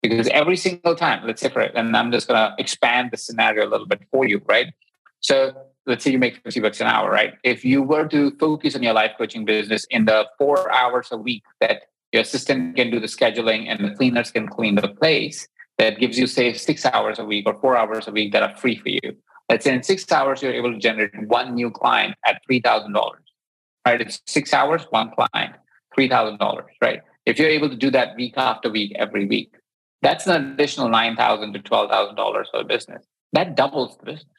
because 0.02 0.28
every 0.30 0.58
single 0.58 0.96
time, 0.96 1.26
let's 1.26 1.42
say 1.42 1.50
for 1.50 1.62
it, 1.62 1.74
and 1.76 1.96
I'm 1.96 2.12
just 2.12 2.28
going 2.28 2.40
to 2.40 2.54
expand 2.58 3.12
the 3.12 3.18
scenario 3.18 3.68
a 3.68 3.70
little 3.70 3.88
bit 3.88 4.02
for 4.12 4.28
you, 4.28 4.42
right? 4.48 4.74
So 5.22 5.54
let's 5.90 6.04
say 6.04 6.12
you 6.12 6.20
make 6.20 6.42
50 6.44 6.60
bucks 6.62 6.80
an 6.80 6.88
hour, 6.88 7.10
right? 7.10 7.34
If 7.44 7.66
you 7.66 7.82
were 7.82 8.08
to 8.08 8.32
focus 8.38 8.76
on 8.76 8.84
your 8.84 8.94
life 8.94 9.12
coaching 9.18 9.44
business 9.44 9.86
in 9.90 10.06
the 10.06 10.28
four 10.38 10.72
hours 10.72 11.10
a 11.12 11.18
week 11.18 11.44
that 11.60 11.82
your 12.14 12.22
assistant 12.22 12.76
can 12.76 12.92
do 12.92 13.00
the 13.00 13.08
scheduling 13.08 13.68
and 13.68 13.84
the 13.84 13.96
cleaners 13.96 14.32
can 14.32 14.48
clean 14.48 14.76
the 14.76 14.88
place, 14.88 15.48
that 15.80 15.98
gives 15.98 16.20
you, 16.20 16.28
say, 16.28 16.54
six 16.54 16.86
hours 16.86 17.20
a 17.20 17.26
week 17.26 17.48
or 17.48 17.56
four 17.56 17.76
hours 17.76 18.08
a 18.08 18.12
week 18.12 18.34
that 18.34 18.44
are 18.44 18.56
free 18.56 18.78
for 18.78 18.90
you. 18.90 19.16
Let's 19.50 19.64
say 19.64 19.74
in 19.74 19.82
six 19.82 20.10
hours, 20.12 20.42
you're 20.42 20.54
able 20.54 20.72
to 20.72 20.78
generate 20.78 21.28
one 21.28 21.56
new 21.56 21.72
client 21.72 22.16
at 22.26 22.42
$3,000, 22.50 22.94
right? 23.88 24.02
It's 24.02 24.22
six 24.28 24.54
hours, 24.54 24.86
one 24.92 25.12
client, 25.12 25.56
$3,000, 25.98 26.64
right? 26.82 27.02
If 27.26 27.40
you're 27.40 27.50
able 27.50 27.70
to 27.70 27.76
do 27.76 27.90
that 27.92 28.16
week 28.16 28.34
after 28.38 28.70
week, 28.70 28.94
every 28.96 29.26
week, 29.26 29.56
that's 30.02 30.28
an 30.28 30.52
additional 30.52 30.90
9,000 30.90 31.54
to 31.54 31.60
$12,000 31.60 32.16
for 32.52 32.58
the 32.58 32.64
business. 32.66 33.06
That 33.34 33.56
doubles 33.56 33.98
the 33.98 34.06
business 34.06 34.39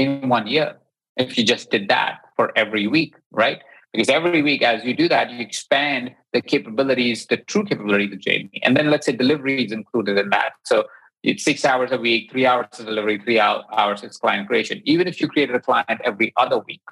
in 0.00 0.28
one 0.28 0.46
year 0.46 0.76
if 1.16 1.36
you 1.36 1.44
just 1.44 1.70
did 1.70 1.88
that 1.88 2.20
for 2.36 2.56
every 2.56 2.86
week, 2.86 3.14
right? 3.30 3.60
Because 3.92 4.08
every 4.08 4.40
week, 4.42 4.62
as 4.62 4.84
you 4.84 4.94
do 4.94 5.08
that, 5.08 5.30
you 5.30 5.40
expand 5.40 6.14
the 6.32 6.40
capabilities, 6.40 7.26
the 7.26 7.36
true 7.36 7.64
capabilities 7.64 8.12
of 8.12 8.20
Jamie. 8.20 8.60
And 8.62 8.76
then 8.76 8.90
let's 8.90 9.04
say 9.06 9.12
delivery 9.12 9.64
is 9.64 9.72
included 9.72 10.16
in 10.16 10.30
that. 10.30 10.52
So 10.64 10.84
it's 11.22 11.44
six 11.44 11.64
hours 11.64 11.90
a 11.92 11.98
week, 11.98 12.30
three 12.30 12.46
hours 12.46 12.66
of 12.78 12.86
delivery, 12.86 13.18
three 13.18 13.40
hours 13.40 14.02
of 14.02 14.10
client 14.12 14.48
creation. 14.48 14.80
Even 14.84 15.08
if 15.08 15.20
you 15.20 15.28
created 15.28 15.56
a 15.56 15.60
client 15.60 16.00
every 16.04 16.32
other 16.36 16.60
week, 16.60 16.82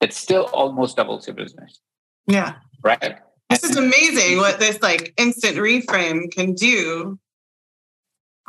it 0.00 0.12
still 0.12 0.44
almost 0.52 0.96
doubles 0.96 1.26
your 1.26 1.34
business. 1.34 1.80
Yeah. 2.26 2.54
Right. 2.82 3.18
This 3.50 3.64
is 3.64 3.76
amazing 3.76 4.38
what 4.38 4.60
this 4.60 4.80
like 4.82 5.12
instant 5.16 5.56
reframe 5.56 6.30
can 6.32 6.54
do 6.54 7.18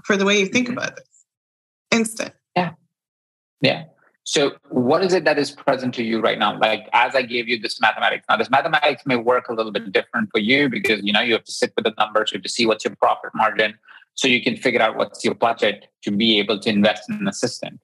for 0.06 0.16
the 0.16 0.26
way 0.26 0.40
you 0.40 0.46
think 0.46 0.68
mm-hmm. 0.68 0.78
about 0.78 0.96
this. 0.96 1.26
Instant. 1.92 2.34
Yeah. 2.56 2.72
Yeah. 3.62 3.86
So, 4.28 4.58
what 4.68 5.06
is 5.06 5.14
it 5.14 5.24
that 5.24 5.40
is 5.40 5.52
present 5.52 5.94
to 5.94 6.04
you 6.04 6.20
right 6.20 6.38
now? 6.38 6.60
Like, 6.60 6.90
as 6.92 7.16
I 7.16 7.22
gave 7.22 7.48
you 7.48 7.58
this 7.58 7.80
mathematics, 7.80 8.26
now 8.30 8.36
this 8.36 8.50
mathematics 8.50 9.04
may 9.06 9.16
work 9.16 9.48
a 9.48 9.54
little 9.54 9.72
bit 9.72 9.90
different 9.94 10.28
for 10.34 10.40
you 10.40 10.68
because 10.68 11.00
you 11.02 11.14
know 11.14 11.22
you 11.22 11.32
have 11.32 11.46
to 11.46 11.52
sit 11.54 11.72
with 11.78 11.86
the 11.86 11.94
numbers, 11.98 12.34
you 12.34 12.36
have 12.36 12.44
to 12.44 12.50
see 12.50 12.66
what's 12.66 12.84
your 12.84 12.94
profit 12.98 13.30
margin, 13.34 13.76
so 14.16 14.28
you 14.28 14.44
can 14.44 14.58
figure 14.58 14.82
out 14.82 14.98
what's 14.98 15.24
your 15.24 15.34
budget 15.34 15.88
to 16.02 16.12
be 16.12 16.40
able 16.40 16.60
to 16.60 16.70
invest 16.70 17.10
in 17.10 17.16
an 17.16 17.28
assistant, 17.30 17.80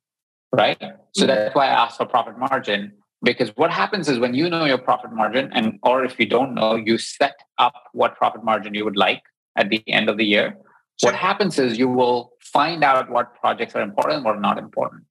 right? 0.51 0.77
So 0.81 0.87
mm-hmm. 0.87 1.27
that's 1.27 1.55
why 1.55 1.67
I 1.67 1.85
asked 1.85 1.95
for 1.95 2.05
profit 2.05 2.37
margin 2.37 2.91
because 3.21 3.51
what 3.55 3.71
happens 3.71 4.09
is 4.09 4.19
when 4.19 4.33
you 4.33 4.49
know 4.49 4.65
your 4.65 4.79
profit 4.79 5.13
margin, 5.13 5.49
and 5.53 5.79
or 5.81 6.03
if 6.03 6.19
you 6.19 6.25
don't 6.25 6.53
know, 6.53 6.75
you 6.75 6.97
set 6.97 7.39
up 7.57 7.85
what 7.93 8.17
profit 8.17 8.43
margin 8.43 8.73
you 8.73 8.83
would 8.83 8.97
like 8.97 9.23
at 9.55 9.69
the 9.69 9.81
end 9.87 10.09
of 10.09 10.17
the 10.17 10.25
year. 10.25 10.57
What 11.03 11.15
happens 11.15 11.57
is 11.57 11.77
you 11.77 11.87
will 11.87 12.33
find 12.41 12.83
out 12.83 13.09
what 13.09 13.33
projects 13.35 13.75
are 13.75 13.81
important 13.81 14.25
or 14.25 14.37
not 14.37 14.57
important 14.57 15.03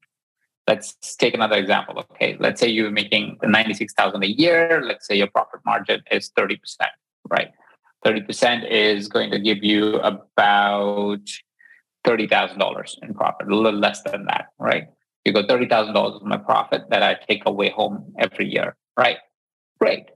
let's 0.66 1.16
take 1.16 1.34
another 1.34 1.56
example. 1.56 1.98
Okay 1.98 2.36
let's 2.40 2.60
say 2.60 2.68
you're 2.68 2.90
making 2.90 3.38
96000 3.42 4.22
a 4.22 4.26
year. 4.26 4.82
Let's 4.84 5.06
say 5.06 5.16
your 5.16 5.28
profit 5.28 5.60
margin 5.64 6.02
is 6.10 6.30
30% 6.38 6.58
right? 7.28 7.50
30% 8.04 8.68
is 8.68 9.08
going 9.08 9.30
to 9.30 9.38
give 9.38 9.62
you 9.62 9.96
about 9.96 11.20
$30000 12.04 12.98
in 13.02 13.14
profit 13.14 13.48
a 13.48 13.54
little 13.54 13.78
less 13.78 14.02
than 14.02 14.26
that 14.26 14.46
right? 14.58 14.86
You 15.24 15.32
go 15.32 15.44
$30000 15.44 15.94
of 15.94 16.22
my 16.22 16.36
profit 16.36 16.82
that 16.90 17.02
i 17.02 17.14
take 17.28 17.42
away 17.46 17.70
home 17.70 18.12
every 18.18 18.48
year 18.48 18.76
right? 18.96 19.18
Great. 19.80 20.10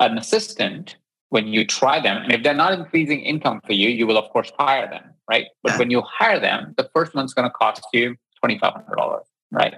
An 0.00 0.18
assistant, 0.18 0.96
when 1.30 1.48
you 1.48 1.66
try 1.66 2.00
them, 2.00 2.18
and 2.18 2.32
if 2.32 2.42
they're 2.42 2.54
not 2.54 2.72
increasing 2.72 3.20
income 3.20 3.60
for 3.64 3.72
you, 3.72 3.88
you 3.88 4.06
will 4.06 4.18
of 4.18 4.30
course 4.30 4.52
hire 4.58 4.88
them, 4.88 5.02
right? 5.28 5.46
But 5.62 5.78
when 5.78 5.90
you 5.90 6.02
hire 6.02 6.40
them, 6.40 6.74
the 6.76 6.88
first 6.94 7.14
one's 7.14 7.34
going 7.34 7.48
to 7.48 7.52
cost 7.52 7.84
you 7.92 8.16
twenty 8.40 8.58
five 8.58 8.74
hundred 8.74 8.96
dollars, 8.96 9.24
right? 9.54 9.74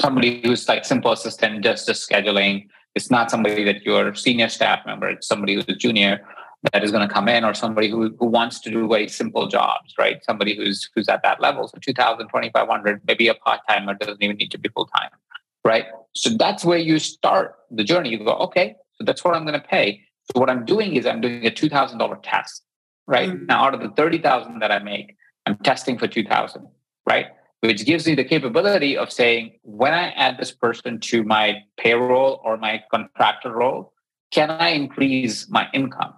Somebody 0.00 0.40
who's 0.42 0.68
like 0.68 0.84
simple 0.84 1.12
assistant, 1.12 1.62
just 1.62 1.86
just 1.86 2.08
scheduling. 2.08 2.68
It's 2.94 3.10
not 3.10 3.30
somebody 3.30 3.64
that 3.64 3.82
your 3.82 4.14
senior 4.14 4.48
staff 4.48 4.80
member. 4.86 5.08
It's 5.08 5.26
somebody 5.26 5.54
who's 5.54 5.68
a 5.68 5.74
junior 5.74 6.26
that 6.72 6.84
is 6.84 6.90
going 6.90 7.06
to 7.06 7.12
come 7.12 7.28
in, 7.28 7.44
or 7.44 7.54
somebody 7.54 7.88
who 7.90 8.14
who 8.18 8.26
wants 8.26 8.60
to 8.60 8.70
do 8.70 8.86
very 8.88 9.08
simple 9.08 9.46
jobs, 9.48 9.94
right? 9.98 10.22
Somebody 10.24 10.56
who's 10.56 10.88
who's 10.94 11.08
at 11.08 11.22
that 11.22 11.40
level. 11.40 11.68
So 11.68 11.78
2,000, 11.80 12.28
2,500, 12.28 13.02
maybe 13.06 13.28
a 13.28 13.34
part 13.34 13.60
timer 13.68 13.94
doesn't 13.94 14.22
even 14.22 14.36
need 14.36 14.50
to 14.52 14.58
be 14.58 14.68
full 14.70 14.86
time, 14.86 15.10
right? 15.64 15.86
So 16.14 16.30
that's 16.30 16.64
where 16.64 16.78
you 16.78 16.98
start 16.98 17.56
the 17.70 17.84
journey. 17.84 18.10
You 18.10 18.18
go, 18.18 18.34
okay, 18.48 18.76
so 18.94 19.04
that's 19.04 19.24
what 19.24 19.34
I'm 19.34 19.44
going 19.46 19.60
to 19.60 19.66
pay. 19.66 20.02
So 20.32 20.40
what 20.40 20.50
I'm 20.50 20.64
doing 20.64 20.96
is 20.96 21.06
I'm 21.06 21.20
doing 21.20 21.46
a 21.46 21.50
two 21.50 21.68
thousand 21.68 21.98
dollar 21.98 22.18
test, 22.22 22.62
right? 23.06 23.30
Mhm. 23.30 23.46
Now 23.46 23.64
out 23.64 23.74
of 23.74 23.80
the 23.80 23.90
thirty 23.90 24.18
thousand 24.18 24.60
that 24.60 24.70
I 24.72 24.78
make, 24.78 25.16
I'm 25.46 25.56
testing 25.58 25.98
for 25.98 26.06
two 26.06 26.24
thousand, 26.24 26.68
right? 27.06 27.26
Which 27.60 27.84
gives 27.84 28.06
me 28.06 28.14
the 28.14 28.24
capability 28.24 28.96
of 28.96 29.12
saying, 29.12 29.58
when 29.62 29.92
I 29.92 30.10
add 30.12 30.38
this 30.38 30.50
person 30.50 30.98
to 31.00 31.22
my 31.22 31.58
payroll 31.76 32.40
or 32.42 32.56
my 32.56 32.82
contractor 32.90 33.52
role, 33.52 33.92
can 34.30 34.50
I 34.50 34.68
increase 34.70 35.48
my 35.50 35.68
income 35.74 36.14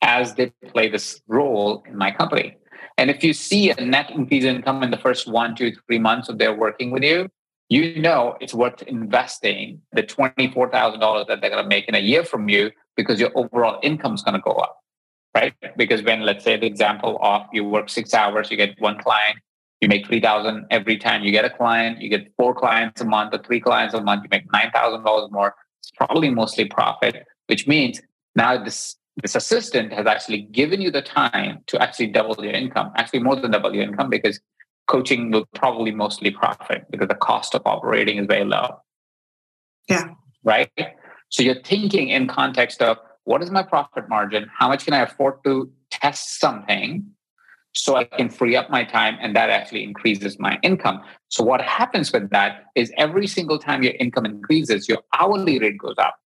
as 0.00 0.34
they 0.34 0.50
play 0.72 0.88
this 0.88 1.20
role 1.26 1.84
in 1.86 1.96
my 1.96 2.10
company? 2.10 2.56
And 2.96 3.10
if 3.10 3.22
you 3.22 3.32
see 3.32 3.70
a 3.70 3.80
net 3.80 4.10
increase 4.10 4.44
in 4.44 4.56
income 4.56 4.82
in 4.82 4.90
the 4.90 4.96
first 4.96 5.28
one, 5.28 5.54
two, 5.54 5.72
three 5.86 5.98
months 5.98 6.28
of 6.28 6.38
their 6.38 6.54
working 6.54 6.90
with 6.90 7.02
you, 7.02 7.28
you 7.68 8.00
know 8.00 8.36
it's 8.40 8.54
worth 8.54 8.82
investing 8.82 9.82
the 9.92 10.02
$24,000 10.02 11.26
that 11.26 11.40
they're 11.40 11.50
going 11.50 11.62
to 11.62 11.68
make 11.68 11.86
in 11.88 11.94
a 11.94 12.00
year 12.00 12.24
from 12.24 12.48
you 12.48 12.70
because 12.96 13.20
your 13.20 13.30
overall 13.34 13.78
income 13.82 14.14
is 14.14 14.22
going 14.22 14.34
to 14.34 14.40
go 14.40 14.52
up, 14.52 14.78
right? 15.34 15.54
Because 15.76 16.02
when, 16.02 16.22
let's 16.22 16.44
say, 16.44 16.56
the 16.56 16.66
example 16.66 17.18
of 17.22 17.42
you 17.52 17.64
work 17.64 17.88
six 17.88 18.14
hours, 18.14 18.50
you 18.50 18.56
get 18.56 18.80
one 18.80 18.98
client, 18.98 19.38
you 19.80 19.88
make 19.88 20.06
3000 20.06 20.66
every 20.70 20.96
time 20.96 21.22
you 21.22 21.30
get 21.30 21.44
a 21.44 21.50
client, 21.50 22.00
you 22.00 22.08
get 22.08 22.32
four 22.36 22.54
clients 22.54 23.00
a 23.00 23.04
month 23.04 23.34
or 23.34 23.38
three 23.38 23.60
clients 23.60 23.94
a 23.94 24.00
month, 24.00 24.24
you 24.24 24.28
make 24.30 24.50
$9,000 24.50 25.30
more. 25.30 25.54
It's 25.80 25.90
probably 25.92 26.30
mostly 26.30 26.64
profit, 26.64 27.24
which 27.46 27.66
means 27.66 28.00
now 28.34 28.62
this 28.62 28.96
this 29.22 29.34
assistant 29.34 29.92
has 29.92 30.06
actually 30.06 30.42
given 30.42 30.80
you 30.80 30.92
the 30.92 31.02
time 31.02 31.58
to 31.66 31.82
actually 31.82 32.06
double 32.06 32.36
your 32.42 32.52
income, 32.52 32.92
actually 32.96 33.18
more 33.18 33.34
than 33.34 33.50
double 33.50 33.74
your 33.74 33.82
income 33.82 34.08
because 34.08 34.38
coaching 34.86 35.32
will 35.32 35.44
probably 35.54 35.90
mostly 35.90 36.30
profit 36.30 36.84
because 36.90 37.08
the 37.08 37.16
cost 37.16 37.54
of 37.54 37.62
operating 37.66 38.18
is 38.18 38.26
very 38.26 38.44
low. 38.44 38.80
Yeah. 39.88 40.10
Right. 40.44 40.70
So 41.30 41.42
you're 41.42 41.62
thinking 41.62 42.10
in 42.10 42.28
context 42.28 42.80
of 42.80 42.96
what 43.24 43.42
is 43.42 43.50
my 43.50 43.62
profit 43.62 44.08
margin? 44.08 44.48
How 44.56 44.68
much 44.68 44.84
can 44.84 44.94
I 44.94 45.00
afford 45.00 45.42
to 45.44 45.70
test 45.90 46.38
something 46.38 47.04
so 47.72 47.96
I 47.96 48.04
can 48.04 48.28
free 48.28 48.56
up 48.56 48.70
my 48.70 48.84
time 48.84 49.16
and 49.20 49.36
that 49.36 49.50
actually 49.50 49.84
increases 49.84 50.38
my 50.38 50.58
income. 50.62 51.02
So 51.28 51.44
what 51.44 51.60
happens 51.60 52.12
with 52.12 52.30
that 52.30 52.64
is 52.74 52.92
every 52.96 53.26
single 53.26 53.58
time 53.58 53.82
your 53.82 53.94
income 54.00 54.26
increases, 54.26 54.88
your 54.88 54.98
hourly 55.18 55.58
rate 55.58 55.78
goes 55.78 55.96
up. 55.98 56.18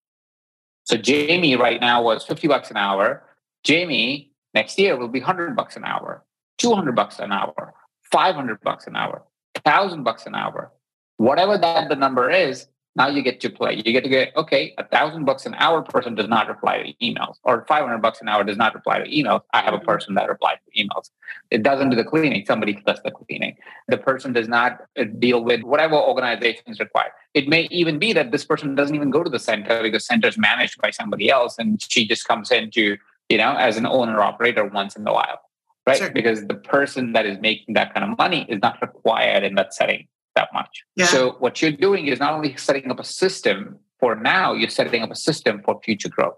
So 0.84 0.96
Jamie 0.96 1.56
right 1.56 1.80
now 1.80 2.02
was 2.02 2.24
50 2.24 2.48
bucks 2.48 2.70
an 2.70 2.76
hour. 2.76 3.22
Jamie 3.64 4.32
next 4.54 4.78
year 4.78 4.96
will 4.96 5.08
be 5.08 5.20
100 5.20 5.56
bucks 5.56 5.76
an 5.76 5.84
hour, 5.84 6.24
200 6.58 6.94
bucks 6.94 7.18
an 7.18 7.32
hour, 7.32 7.74
500 8.10 8.60
bucks 8.60 8.86
an 8.86 8.96
hour, 8.96 9.22
1000 9.64 10.02
bucks 10.02 10.26
an 10.26 10.34
hour. 10.34 10.72
Whatever 11.16 11.58
that 11.58 11.88
the 11.88 11.96
number 11.96 12.30
is, 12.30 12.66
now 13.00 13.08
you 13.08 13.22
get 13.22 13.40
to 13.40 13.48
play. 13.48 13.72
You 13.76 13.92
get 13.96 14.04
to 14.04 14.10
get, 14.10 14.36
okay, 14.36 14.74
a 14.76 14.84
thousand 14.84 15.24
bucks 15.24 15.46
an 15.46 15.54
hour 15.54 15.80
person 15.80 16.14
does 16.14 16.28
not 16.28 16.48
reply 16.48 16.74
to 16.82 17.06
emails, 17.06 17.36
or 17.44 17.64
500 17.66 17.98
bucks 17.98 18.20
an 18.20 18.28
hour 18.28 18.44
does 18.44 18.58
not 18.58 18.74
reply 18.74 18.98
to 18.98 19.08
emails. 19.18 19.40
I 19.54 19.62
have 19.62 19.72
a 19.72 19.78
person 19.78 20.14
that 20.16 20.28
replies 20.28 20.58
to 20.66 20.70
emails. 20.82 21.06
It 21.50 21.62
doesn't 21.62 21.88
do 21.90 21.96
the 21.96 22.04
cleaning. 22.04 22.44
Somebody 22.44 22.74
does 22.74 23.00
the 23.02 23.10
cleaning. 23.10 23.56
The 23.88 23.96
person 23.96 24.34
does 24.34 24.48
not 24.48 24.70
uh, 24.98 25.04
deal 25.18 25.42
with 25.42 25.62
whatever 25.62 25.96
organization 25.96 26.64
is 26.66 26.78
required. 26.78 27.12
It 27.32 27.48
may 27.48 27.62
even 27.70 27.98
be 27.98 28.12
that 28.12 28.32
this 28.32 28.44
person 28.44 28.74
doesn't 28.74 28.94
even 28.94 29.10
go 29.10 29.22
to 29.22 29.30
the 29.30 29.38
center 29.38 29.82
because 29.82 30.04
center 30.04 30.28
is 30.28 30.36
managed 30.36 30.78
by 30.82 30.90
somebody 30.90 31.30
else, 31.30 31.56
and 31.58 31.80
she 31.82 32.06
just 32.06 32.28
comes 32.28 32.50
in 32.50 32.70
to, 32.72 32.98
you 33.30 33.38
know, 33.38 33.52
as 33.68 33.78
an 33.78 33.86
owner 33.86 34.20
operator 34.20 34.66
once 34.66 34.94
in 34.94 35.06
a 35.08 35.12
while, 35.12 35.38
right? 35.86 35.96
Sure. 35.96 36.10
Because 36.10 36.46
the 36.46 36.60
person 36.76 37.12
that 37.14 37.24
is 37.24 37.38
making 37.40 37.74
that 37.78 37.94
kind 37.94 38.04
of 38.10 38.18
money 38.18 38.44
is 38.48 38.60
not 38.60 38.76
required 38.82 39.42
in 39.42 39.54
that 39.54 39.72
setting 39.72 40.06
that 40.36 40.48
much. 40.52 40.84
Yeah. 40.96 41.06
So 41.06 41.36
what 41.38 41.60
you're 41.60 41.72
doing 41.72 42.06
is 42.06 42.20
not 42.20 42.32
only 42.32 42.56
setting 42.56 42.90
up 42.90 43.00
a 43.00 43.04
system 43.04 43.78
for 43.98 44.14
now, 44.14 44.52
you're 44.52 44.70
setting 44.70 45.02
up 45.02 45.10
a 45.10 45.16
system 45.16 45.62
for 45.64 45.80
future 45.84 46.08
growth. 46.08 46.36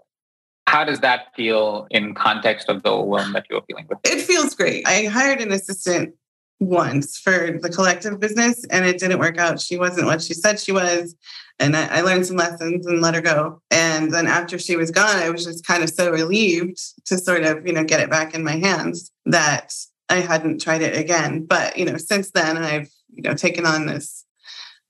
How 0.67 0.83
does 0.83 0.99
that 1.01 1.27
feel 1.35 1.87
in 1.91 2.13
context 2.13 2.69
of 2.69 2.83
the 2.83 2.89
overwhelm 2.89 3.33
that 3.33 3.45
you're 3.49 3.61
feeling 3.67 3.85
with? 3.89 3.99
It 4.03 4.21
feels 4.21 4.55
great. 4.55 4.87
I 4.87 5.05
hired 5.05 5.41
an 5.41 5.51
assistant 5.51 6.15
once 6.59 7.17
for 7.17 7.59
the 7.61 7.69
collective 7.69 8.19
business 8.19 8.63
and 8.69 8.85
it 8.85 8.97
didn't 8.97 9.19
work 9.19 9.37
out. 9.37 9.59
She 9.59 9.77
wasn't 9.77 10.07
what 10.07 10.21
she 10.21 10.33
said 10.33 10.59
she 10.59 10.71
was. 10.71 11.15
And 11.59 11.75
I, 11.75 11.97
I 11.97 12.01
learned 12.01 12.25
some 12.25 12.37
lessons 12.37 12.85
and 12.85 13.01
let 13.01 13.15
her 13.15 13.21
go. 13.21 13.61
And 13.69 14.11
then 14.11 14.25
after 14.27 14.57
she 14.57 14.75
was 14.75 14.89
gone, 14.89 15.17
I 15.17 15.29
was 15.29 15.45
just 15.45 15.65
kind 15.65 15.83
of 15.83 15.89
so 15.89 16.09
relieved 16.11 16.79
to 17.05 17.17
sort 17.17 17.43
of, 17.43 17.67
you 17.67 17.73
know, 17.73 17.83
get 17.83 17.99
it 17.99 18.09
back 18.09 18.33
in 18.33 18.43
my 18.43 18.57
hands 18.57 19.11
that 19.25 19.73
I 20.09 20.15
hadn't 20.15 20.61
tried 20.61 20.81
it 20.81 20.97
again. 20.97 21.45
But, 21.45 21.77
you 21.77 21.85
know, 21.85 21.97
since 21.97 22.31
then 22.31 22.57
I've, 22.57 22.89
you 23.15 23.23
know, 23.23 23.33
taken 23.33 23.65
on 23.65 23.85
this 23.85 24.25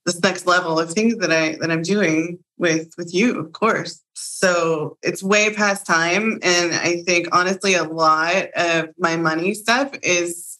this 0.06 0.20
next 0.22 0.46
level 0.46 0.80
of 0.80 0.92
things 0.92 1.18
that 1.18 1.32
I 1.32 1.56
that 1.62 1.72
I'm 1.72 1.82
doing 1.82 2.39
with 2.58 2.94
with 2.98 3.13
you, 3.13 3.39
of 3.39 3.53
course. 3.53 4.01
So 4.13 4.98
it's 5.01 5.24
way 5.24 5.53
past 5.53 5.86
time. 5.86 6.39
And 6.44 6.74
I 6.74 7.01
think 7.03 7.27
honestly, 7.32 7.74
a 7.74 7.84
lot 7.84 8.48
of 8.56 8.89
my 8.98 9.15
money 9.15 9.53
stuff 9.53 9.92
is 10.03 10.60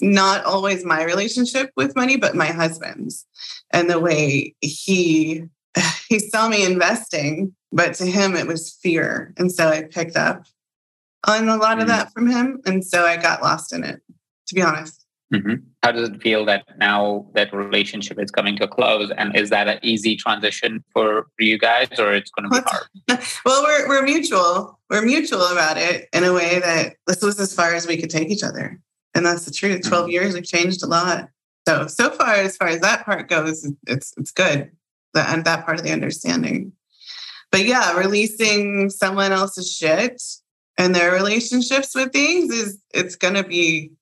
not 0.00 0.44
always 0.44 0.84
my 0.84 1.04
relationship 1.04 1.70
with 1.76 1.96
money, 1.96 2.16
but 2.16 2.34
my 2.34 2.46
husband's 2.46 3.26
and 3.70 3.90
the 3.90 4.00
way 4.00 4.54
he 4.60 5.44
he 6.08 6.18
saw 6.18 6.48
me 6.48 6.64
investing, 6.64 7.54
but 7.72 7.94
to 7.94 8.06
him 8.06 8.36
it 8.36 8.46
was 8.46 8.72
fear. 8.82 9.34
And 9.36 9.52
so 9.52 9.68
I 9.68 9.82
picked 9.82 10.16
up 10.16 10.44
on 11.26 11.48
a 11.48 11.56
lot 11.56 11.78
of 11.78 11.84
Mm. 11.84 11.88
that 11.88 12.12
from 12.12 12.28
him. 12.28 12.60
And 12.66 12.84
so 12.84 13.04
I 13.04 13.16
got 13.16 13.42
lost 13.42 13.72
in 13.72 13.84
it, 13.84 14.00
to 14.48 14.54
be 14.54 14.62
honest. 14.62 14.99
Mhm. 15.32 15.62
How 15.82 15.92
does 15.92 16.08
it 16.08 16.20
feel 16.20 16.44
that 16.46 16.64
now 16.78 17.26
that 17.34 17.52
relationship 17.54 18.18
is 18.20 18.30
coming 18.32 18.56
to 18.56 18.64
a 18.64 18.68
close? 18.68 19.12
And 19.16 19.34
is 19.36 19.50
that 19.50 19.68
an 19.68 19.78
easy 19.82 20.16
transition 20.16 20.82
for, 20.92 21.26
for 21.36 21.42
you 21.44 21.56
guys, 21.56 21.88
or 21.98 22.12
it's 22.12 22.30
going 22.32 22.50
to 22.50 22.60
be 22.60 22.66
hard? 22.68 23.24
well, 23.44 23.62
we're 23.62 23.88
we're 23.88 24.02
mutual. 24.02 24.78
We're 24.90 25.02
mutual 25.02 25.42
about 25.46 25.76
it 25.76 26.08
in 26.12 26.24
a 26.24 26.32
way 26.32 26.58
that 26.58 26.96
this 27.06 27.22
was 27.22 27.38
as 27.38 27.54
far 27.54 27.74
as 27.74 27.86
we 27.86 27.96
could 27.96 28.10
take 28.10 28.28
each 28.28 28.42
other, 28.42 28.80
and 29.14 29.24
that's 29.24 29.44
the 29.44 29.52
truth. 29.52 29.86
12 29.86 30.08
Mhm. 30.08 30.12
years, 30.12 30.34
we've 30.34 30.44
changed 30.44 30.82
a 30.82 30.86
lot. 30.88 31.28
So 31.68 31.86
so 31.86 32.10
far, 32.10 32.34
as 32.34 32.56
far 32.56 32.68
as 32.68 32.80
that 32.80 33.04
part 33.04 33.28
goes, 33.28 33.64
it's 33.86 34.12
it's 34.16 34.32
good. 34.32 34.72
That 35.14 35.32
and 35.32 35.44
that 35.44 35.64
part 35.64 35.78
of 35.78 35.84
the 35.84 35.92
understanding. 35.92 36.72
But 37.52 37.66
yeah, 37.66 37.96
releasing 37.96 38.90
someone 38.90 39.30
else's 39.32 39.72
shit 39.72 40.20
and 40.78 40.94
their 40.94 41.12
relationships 41.12 41.94
with 41.94 42.12
things 42.12 42.52
is 42.52 42.78
it's 42.92 43.14
gonna 43.16 43.44
be 43.44 43.92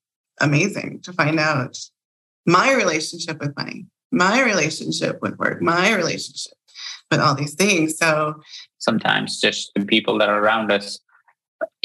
amazing 0.40 1.00
to 1.02 1.12
find 1.12 1.38
out 1.38 1.76
my 2.46 2.72
relationship 2.72 3.40
with 3.40 3.56
money, 3.56 3.86
my 4.10 4.42
relationship 4.42 5.18
with 5.20 5.38
work, 5.38 5.60
my 5.60 5.92
relationship 5.94 6.54
with 7.10 7.20
all 7.20 7.34
these 7.34 7.54
things. 7.54 7.98
So 7.98 8.40
Sometimes 8.78 9.40
just 9.40 9.72
the 9.74 9.84
people 9.84 10.18
that 10.18 10.28
are 10.28 10.42
around 10.42 10.70
us, 10.70 11.00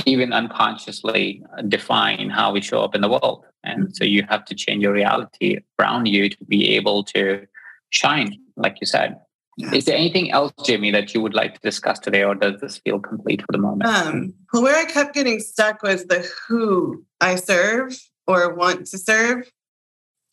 even 0.05 0.31
unconsciously, 0.31 1.43
define 1.67 2.29
how 2.29 2.51
we 2.51 2.61
show 2.61 2.81
up 2.81 2.93
in 2.95 3.01
the 3.01 3.09
world. 3.09 3.45
And 3.63 3.95
so 3.95 4.03
you 4.03 4.23
have 4.29 4.45
to 4.45 4.55
change 4.55 4.83
your 4.83 4.93
reality 4.93 5.59
around 5.79 6.05
you 6.05 6.29
to 6.29 6.37
be 6.47 6.75
able 6.75 7.03
to 7.05 7.45
shine, 7.89 8.39
like 8.55 8.77
you 8.79 8.85
said. 8.85 9.17
yeah. 9.57 9.73
Is 9.73 9.85
there 9.85 9.97
anything 9.97 10.31
else, 10.31 10.53
Jimmy, 10.63 10.91
that 10.91 11.13
you 11.13 11.21
would 11.21 11.33
like 11.33 11.55
to 11.55 11.59
discuss 11.61 11.99
today, 11.99 12.23
or 12.23 12.35
does 12.35 12.61
this 12.61 12.77
feel 12.77 12.99
complete 12.99 13.41
for 13.41 13.51
the 13.51 13.57
moment? 13.57 13.89
Um, 13.89 14.33
well, 14.51 14.63
where 14.63 14.75
I 14.75 14.85
kept 14.85 15.15
getting 15.15 15.39
stuck 15.39 15.81
was 15.81 16.05
the 16.05 16.27
who 16.47 17.03
I 17.21 17.35
serve 17.35 17.97
or 18.27 18.53
want 18.53 18.87
to 18.87 18.97
serve. 18.97 19.49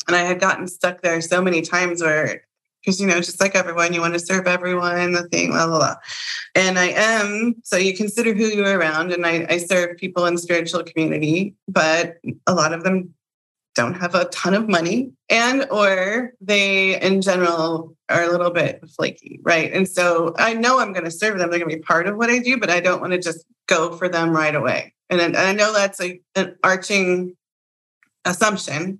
And 0.07 0.17
I 0.17 0.21
had 0.21 0.41
gotten 0.41 0.67
stuck 0.67 1.03
there 1.03 1.21
so 1.21 1.43
many 1.43 1.63
times 1.63 2.03
where, 2.03 2.43
because, 2.81 3.01
you 3.01 3.07
know, 3.07 3.21
just 3.21 3.41
like 3.41 3.55
everyone, 3.55 3.93
you 3.93 4.01
want 4.01 4.15
to 4.15 4.21
serve 4.21 4.47
everyone, 4.47 5.13
the 5.13 5.29
thing, 5.29 5.51
la, 5.51 5.65
la, 5.65 5.79
blah. 5.79 5.95
And 6.55 6.79
I 6.79 6.87
am, 6.87 7.55
so 7.63 7.77
you 7.77 7.95
consider 7.95 8.33
who 8.33 8.47
you're 8.47 8.79
around. 8.79 9.13
And 9.13 9.27
I, 9.27 9.47
I 9.49 9.59
serve 9.59 9.99
people 9.99 10.27
in 10.27 10.39
spiritual 10.39 10.83
community, 10.85 11.55
but 11.69 12.17
a 12.47 12.55
lot 12.55 12.73
of 12.73 12.83
them 12.83 13.15
don't 13.75 13.95
have 13.95 14.15
a 14.15 14.25
ton 14.27 14.55
of 14.55 14.69
money 14.69 15.13
and 15.29 15.67
or 15.71 16.33
they 16.41 17.01
in 17.01 17.23
general 17.23 17.97
are 18.09 18.25
a 18.25 18.31
little 18.31 18.51
bit 18.51 18.83
flaky 18.97 19.41
right 19.43 19.73
and 19.73 19.89
so 19.89 20.35
i 20.39 20.53
know 20.53 20.81
i'm 20.81 20.93
going 20.93 21.05
to 21.05 21.11
serve 21.11 21.39
them 21.39 21.51
they're 21.51 21.59
going 21.59 21.71
to 21.71 21.77
be 21.77 21.83
part 21.83 22.07
of 22.07 22.17
what 22.17 22.31
i 22.31 22.39
do 22.39 22.59
but 22.59 22.71
i 22.71 22.81
don't 22.81 23.01
want 23.01 23.13
to 23.13 23.19
just 23.19 23.45
go 23.69 23.93
for 23.97 24.09
them 24.09 24.31
right 24.31 24.55
away 24.55 24.93
and 25.09 25.37
i 25.37 25.53
know 25.53 25.73
that's 25.73 26.01
a, 26.01 26.21
an 26.35 26.57
arching 26.65 27.37
assumption 28.25 28.99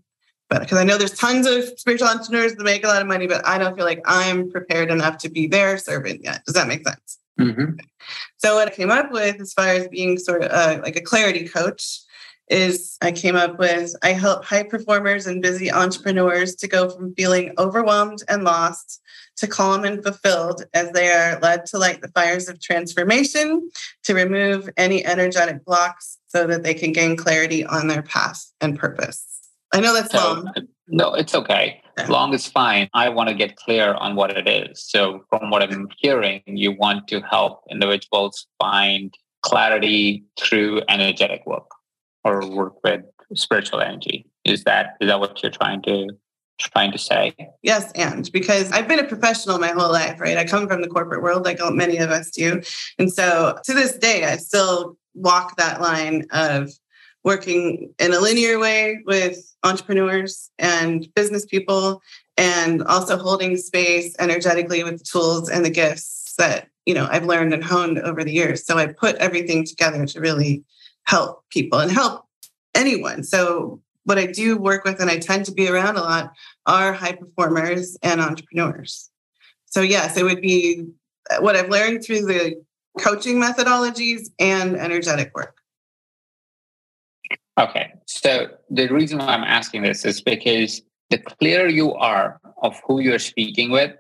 but 0.49 0.61
because 0.61 0.79
i 0.79 0.85
know 0.85 0.99
there's 0.99 1.17
tons 1.17 1.47
of 1.47 1.65
spiritual 1.79 2.09
entrepreneurs 2.09 2.55
that 2.55 2.65
make 2.65 2.85
a 2.85 2.89
lot 2.89 3.03
of 3.03 3.09
money 3.09 3.27
but 3.27 3.47
i 3.47 3.59
don't 3.59 3.77
feel 3.77 3.85
like 3.85 4.03
i'm 4.05 4.51
prepared 4.51 4.91
enough 4.91 5.19
to 5.19 5.29
be 5.29 5.47
their 5.47 5.79
servant 5.79 6.21
yet 6.23 6.45
does 6.45 6.55
that 6.55 6.69
make 6.69 6.87
sense 6.87 7.21
Mm-hmm. 7.41 7.77
So 8.39 8.57
what 8.57 8.69
I 8.69 8.71
came 8.71 8.91
up 8.91 9.11
with 9.11 9.41
as 9.41 9.53
far 9.53 9.69
as 9.69 9.89
being 9.89 10.19
sort 10.19 10.43
of 10.43 10.51
uh, 10.51 10.81
like 10.83 10.97
a 10.97 11.01
clarity 11.01 11.49
coach 11.49 12.01
is 12.49 12.99
I 13.01 13.13
came 13.13 13.37
up 13.37 13.59
with 13.59 13.95
I 14.03 14.13
help 14.13 14.45
high 14.45 14.65
performers 14.65 15.27
and 15.27 15.41
busy 15.41 15.71
entrepreneurs 15.71 16.55
to 16.57 16.69
go 16.69 16.91
from 16.91 17.15
feeling 17.15 17.55
overwhelmed 17.59 18.23
and 18.29 18.45
lost 18.45 19.01
to 19.37 19.47
calm 19.47 19.85
and 19.85 20.03
fulfilled 20.03 20.65
as 20.75 20.91
they 20.93 21.11
are 21.11 21.39
led 21.41 21.65
to 21.67 21.79
light 21.79 22.03
the 22.03 22.09
fires 22.09 22.49
of 22.49 22.61
transformation 22.61 23.71
to 24.03 24.15
remove 24.15 24.69
any 24.77 25.05
energetic 25.07 25.65
blocks 25.65 26.19
so 26.31 26.47
that 26.47 26.63
they 26.63 26.75
can 26.75 26.93
gain 26.93 27.17
clarity 27.17 27.65
on 27.67 27.89
their 27.89 28.03
path 28.03 28.47
and 28.61 28.79
purpose. 28.79 29.27
I 29.73 29.81
know 29.81 29.93
that's 29.95 30.13
So, 30.13 30.19
long. 30.19 30.53
no, 30.89 31.15
it's 31.15 31.35
okay. 31.35 31.83
Yeah. 31.99 32.07
Long 32.07 32.33
is 32.35 32.47
fine. 32.47 32.89
I 32.95 33.09
want 33.09 33.29
to 33.29 33.35
get 33.35 33.57
clear 33.57 33.95
on 33.95 34.17
what 34.17 34.37
it 34.37 34.49
is. 34.49 34.83
So, 34.83 35.25
from 35.29 35.51
what 35.51 35.63
I'm 35.63 35.89
hearing, 35.99 36.43
you 36.47 36.73
want 36.73 37.09
to 37.09 37.21
help 37.21 37.63
individuals 37.71 38.47
find 38.61 39.13
clarity 39.43 40.25
through 40.39 40.83
energetic 40.89 41.47
work 41.47 41.69
or 42.25 42.47
work 42.49 42.83
with 42.85 43.03
spiritual 43.35 43.81
energy. 43.81 44.27
Is 44.45 44.65
that 44.65 44.97
is 45.01 45.09
that 45.09 45.21
what 45.21 45.43
you're 45.43 45.53
trying 45.53 45.83
to 45.83 46.09
trying 46.59 46.93
to 46.93 46.99
say? 46.99 47.35
Yes, 47.63 47.91
and 47.95 48.31
because 48.33 48.71
I've 48.73 48.89
been 48.89 48.99
a 48.99 49.05
professional 49.05 49.59
my 49.59 49.69
whole 49.69 49.91
life, 49.91 50.21
right? 50.21 50.37
I 50.37 50.45
come 50.45 50.69
from 50.69 50.83
the 50.83 50.89
corporate 50.89 51.23
world, 51.23 51.45
like 51.45 51.59
many 51.73 51.97
of 51.99 52.11
us 52.11 52.31
do. 52.31 52.61
And 52.99 53.13
so 53.13 53.59
to 53.65 53.75
this 53.75 53.97
day, 53.97 54.25
I 54.25 54.37
still 54.37 54.97
walk 55.15 55.57
that 55.57 55.81
line 55.81 56.27
of 56.31 56.71
working 57.25 57.93
in 57.99 58.13
a 58.13 58.21
linear 58.21 58.59
way 58.59 59.01
with 59.05 59.55
entrepreneurs 59.63 60.51
and 60.59 61.13
business 61.15 61.45
people, 61.45 62.01
and 62.37 62.83
also 62.85 63.19
holding 63.19 63.57
space 63.57 64.15
energetically 64.19 64.83
with 64.83 64.99
the 64.99 65.05
tools 65.05 65.51
and 65.51 65.65
the 65.65 65.71
gifts 65.71 66.35
that 66.39 66.69
you 66.87 66.95
know 66.95 67.07
I've 67.11 67.27
learned 67.27 67.53
and 67.53 67.65
honed 67.65 67.99
over 67.99 68.25
the 68.25 68.33
years. 68.33 68.65
So 68.65 68.79
I 68.79 68.87
put 68.87 69.17
everything 69.17 69.65
together 69.65 70.07
to 70.07 70.21
really 70.21 70.65
help 71.05 71.45
people 71.51 71.79
and 71.79 71.91
help 71.91 72.25
anyone. 72.75 73.23
So 73.25 73.81
what 74.05 74.19
I 74.19 74.27
do 74.27 74.57
work 74.57 74.85
with 74.85 75.01
and 75.01 75.11
I 75.11 75.19
tend 75.19 75.45
to 75.47 75.53
be 75.53 75.69
around 75.69 75.97
a 75.97 76.01
lot 76.01 76.33
are 76.67 76.93
high 76.93 77.13
performers 77.13 77.97
and 78.03 78.21
entrepreneurs. 78.21 79.11
So, 79.67 79.83
yes, 79.83 80.17
it 80.17 80.25
would 80.25 80.41
be 80.41 80.87
what 81.39 81.57
I've 81.57 81.69
learned 81.69 82.03
through 82.03 82.27
the 82.27 82.63
coaching 82.99 83.41
methodologies 83.41 84.29
and 84.39 84.77
energetic 84.77 85.33
work. 85.35 85.57
Okay. 87.59 87.93
So 88.07 88.49
the 88.71 88.89
reason 88.89 89.19
why 89.19 89.27
I'm 89.27 89.45
asking 89.45 89.83
this 89.83 90.05
is 90.05 90.21
because 90.21 90.83
the 91.11 91.19
clearer 91.19 91.69
you 91.69 91.93
are 91.95 92.41
of 92.63 92.81
who 92.87 93.01
you're 93.01 93.19
speaking 93.19 93.71
with, 93.71 93.95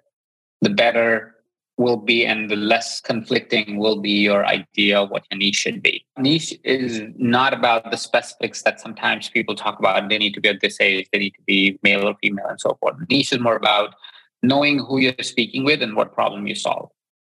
the 0.61 0.71
better 0.71 1.37
will 1.77 1.97
be 1.97 2.27
and 2.27 2.51
the 2.51 2.57
less 2.57 3.01
conflicting 3.01 3.79
will 3.79 4.01
be 4.01 4.11
your 4.11 4.45
idea 4.45 5.01
of 5.01 5.11
what 5.11 5.25
your 5.31 5.39
niche 5.39 5.57
should 5.57 5.83
be. 5.83 6.05
Niche 6.19 6.55
is 6.63 7.03
not 7.17 7.55
about 7.55 7.91
the 7.91 7.97
specifics 7.97 8.63
that 8.63 8.79
sometimes 8.79 9.31
people 9.31 9.55
talk 9.55 9.79
about. 9.79 10.09
They 10.09 10.19
need 10.19 10.35
to 10.35 10.41
be 10.41 10.51
at 10.51 10.61
this 10.61 10.79
age, 10.81 11.09
they 11.11 11.19
need 11.19 11.31
to 11.31 11.43
be 11.47 11.79
male 11.83 12.07
or 12.07 12.15
female, 12.23 12.47
and 12.49 12.61
so 12.61 12.77
forth. 12.81 12.97
Niche 13.09 13.33
is 13.33 13.41
more 13.41 13.57
about 13.57 13.95
knowing 14.43 14.79
who 14.79 14.99
you're 14.99 15.15
speaking 15.23 15.65
with 15.65 15.83
and 15.83 15.97
what 15.97 16.13
problem 16.13 16.47
you 16.47 16.55
solve. 16.55 16.91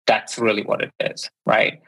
That's 0.07 0.37
really 0.39 0.63
what 0.63 0.81
it 0.81 0.91
is, 0.99 1.29
right? 1.45 1.81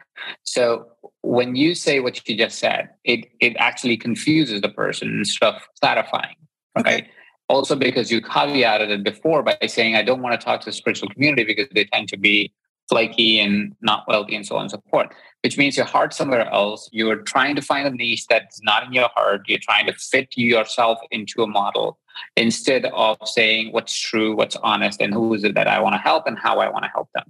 So 0.43 0.87
when 1.21 1.55
you 1.55 1.73
say 1.75 1.99
what 1.99 2.27
you 2.27 2.37
just 2.37 2.59
said, 2.59 2.89
it 3.03 3.25
it 3.39 3.55
actually 3.57 3.97
confuses 3.97 4.61
the 4.61 4.69
person 4.69 5.07
instead 5.19 5.55
of 5.55 5.61
clarifying, 5.81 6.35
Okay. 6.77 6.91
right? 6.93 7.07
Also, 7.47 7.75
because 7.75 8.11
you 8.11 8.21
caveated 8.21 8.89
it 8.89 9.03
before 9.03 9.41
by 9.41 9.57
saying, 9.67 9.95
I 9.95 10.03
don't 10.03 10.21
want 10.21 10.39
to 10.39 10.45
talk 10.45 10.59
to 10.61 10.65
the 10.65 10.71
spiritual 10.71 11.09
community 11.09 11.43
because 11.45 11.67
they 11.73 11.85
tend 11.85 12.07
to 12.09 12.17
be 12.17 12.53
flaky 12.89 13.39
and 13.39 13.75
not 13.81 14.07
wealthy 14.07 14.35
and 14.35 14.45
so 14.45 14.55
on 14.55 14.63
and 14.63 14.71
so 14.71 14.83
forth, 14.91 15.09
which 15.43 15.57
means 15.57 15.77
your 15.77 15.85
heart's 15.85 16.17
somewhere 16.17 16.47
else. 16.51 16.89
You're 16.91 17.21
trying 17.21 17.55
to 17.55 17.61
find 17.61 17.87
a 17.87 17.91
niche 17.91 18.25
that's 18.27 18.61
not 18.63 18.85
in 18.87 18.93
your 18.93 19.09
heart. 19.15 19.41
You're 19.47 19.59
trying 19.59 19.87
to 19.87 19.93
fit 19.93 20.29
yourself 20.35 20.99
into 21.11 21.41
a 21.41 21.47
model 21.47 21.99
instead 22.35 22.85
of 22.85 23.17
saying 23.25 23.71
what's 23.71 23.97
true, 23.99 24.35
what's 24.35 24.55
honest, 24.57 25.01
and 25.01 25.13
who 25.13 25.33
is 25.33 25.43
it 25.43 25.55
that 25.55 25.67
I 25.67 25.79
want 25.79 25.93
to 25.93 25.99
help 25.99 26.27
and 26.27 26.37
how 26.37 26.59
I 26.59 26.69
want 26.69 26.83
to 26.85 26.91
help 26.93 27.09
them. 27.15 27.25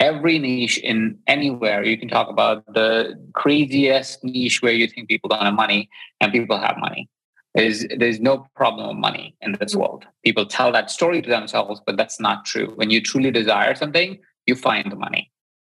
Every 0.00 0.38
niche 0.38 0.78
in 0.78 1.18
anywhere, 1.26 1.84
you 1.84 1.98
can 1.98 2.08
talk 2.08 2.28
about 2.30 2.64
the 2.72 3.22
craziest 3.34 4.24
niche 4.24 4.62
where 4.62 4.72
you 4.72 4.86
think 4.88 5.08
people 5.08 5.28
don't 5.28 5.42
have 5.44 5.54
money 5.54 5.90
and 6.22 6.32
people 6.32 6.58
have 6.58 6.76
money. 6.78 7.08
There's, 7.54 7.84
there's 7.98 8.18
no 8.18 8.46
problem 8.56 8.88
of 8.88 8.96
money 8.96 9.36
in 9.42 9.52
this 9.60 9.74
world. 9.76 10.06
People 10.24 10.46
tell 10.46 10.72
that 10.72 10.90
story 10.90 11.20
to 11.20 11.28
themselves, 11.28 11.82
but 11.84 11.98
that's 11.98 12.18
not 12.18 12.46
true. 12.46 12.72
When 12.76 12.88
you 12.90 13.02
truly 13.02 13.30
desire 13.30 13.74
something, 13.74 14.18
you 14.46 14.54
find 14.54 14.90
the 14.90 14.96
money, 14.96 15.30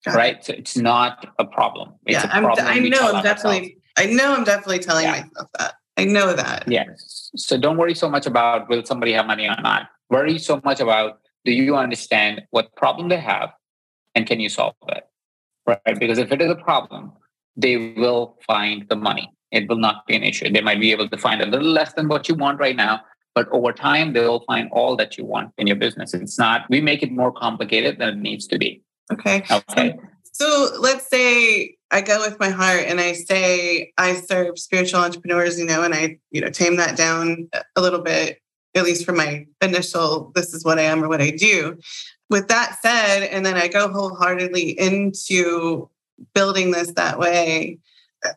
Got 0.05 0.15
it. 0.15 0.17
right? 0.17 0.43
So 0.45 0.53
it's 0.53 0.75
not 0.75 1.33
a 1.37 1.45
problem. 1.45 1.93
It's 2.07 2.23
yeah, 2.23 2.31
a 2.31 2.35
I'm, 2.35 2.43
problem 2.43 2.65
I 2.67 2.79
we 2.79 2.89
know 2.89 3.13
I'm 3.13 3.21
definitely, 3.23 3.77
I 3.97 4.07
know 4.07 4.33
I'm 4.33 4.43
definitely 4.43 4.79
telling 4.79 5.03
Yeah. 5.05 5.11
myself 5.11 5.49
that. 5.59 5.73
I 5.97 6.05
know 6.05 6.33
that. 6.33 6.63
Yes. 6.67 7.29
So 7.35 7.57
don't 7.57 7.77
worry 7.77 7.93
so 7.95 8.09
much 8.09 8.25
about 8.25 8.69
will 8.69 8.83
somebody 8.85 9.13
have 9.13 9.27
money 9.27 9.47
or 9.47 9.55
not. 9.61 9.89
Worry 10.09 10.39
so 10.39 10.59
much 10.63 10.79
about 10.79 11.19
do 11.45 11.51
you 11.51 11.75
understand 11.75 12.41
what 12.49 12.75
problem 12.75 13.09
they 13.09 13.17
have 13.19 13.49
and 14.15 14.25
can 14.25 14.39
you 14.39 14.49
solve 14.49 14.75
it? 14.87 15.07
Right? 15.67 15.99
Because 15.99 16.17
if 16.17 16.31
it 16.31 16.41
is 16.41 16.49
a 16.49 16.55
problem, 16.55 17.11
they 17.55 17.93
will 17.97 18.37
find 18.45 18.87
the 18.89 18.95
money. 18.95 19.31
It 19.51 19.69
will 19.69 19.77
not 19.77 20.05
be 20.07 20.15
an 20.15 20.23
issue. 20.23 20.51
They 20.51 20.61
might 20.61 20.79
be 20.79 20.91
able 20.91 21.07
to 21.09 21.17
find 21.17 21.41
a 21.41 21.45
little 21.45 21.67
less 21.67 21.93
than 21.93 22.07
what 22.07 22.27
you 22.27 22.35
want 22.35 22.59
right 22.59 22.75
now, 22.75 23.01
but 23.33 23.47
over 23.51 23.71
time 23.71 24.13
they 24.13 24.21
will 24.21 24.43
find 24.47 24.69
all 24.71 24.95
that 24.97 25.17
you 25.17 25.25
want 25.25 25.51
in 25.57 25.67
your 25.67 25.75
business. 25.75 26.13
It's 26.13 26.37
not 26.37 26.65
we 26.69 26.81
make 26.81 27.03
it 27.03 27.11
more 27.11 27.31
complicated 27.31 27.99
than 27.99 28.09
it 28.09 28.17
needs 28.17 28.47
to 28.47 28.57
be. 28.57 28.81
Okay. 29.11 29.43
Okay. 29.51 29.95
So 30.33 30.69
let's 30.79 31.07
say 31.07 31.77
I 31.91 32.01
go 32.01 32.19
with 32.19 32.39
my 32.39 32.49
heart 32.49 32.83
and 32.87 32.99
I 32.99 33.13
say 33.13 33.93
I 33.97 34.15
serve 34.15 34.59
spiritual 34.59 34.99
entrepreneurs, 34.99 35.57
you 35.57 35.65
know, 35.65 35.83
and 35.83 35.93
I, 35.93 36.17
you 36.31 36.41
know, 36.41 36.49
tame 36.49 36.75
that 36.75 36.97
down 36.97 37.47
a 37.75 37.81
little 37.81 38.01
bit, 38.01 38.39
at 38.75 38.83
least 38.83 39.05
for 39.05 39.13
my 39.13 39.45
initial, 39.61 40.33
this 40.35 40.53
is 40.53 40.65
what 40.65 40.77
I 40.77 40.81
am 40.81 41.01
or 41.03 41.07
what 41.07 41.21
I 41.21 41.29
do. 41.29 41.77
With 42.29 42.47
that 42.47 42.79
said, 42.81 43.23
and 43.23 43.45
then 43.45 43.55
I 43.55 43.67
go 43.67 43.87
wholeheartedly 43.87 44.79
into 44.79 45.89
building 46.33 46.71
this 46.71 46.91
that 46.93 47.19
way. 47.19 47.79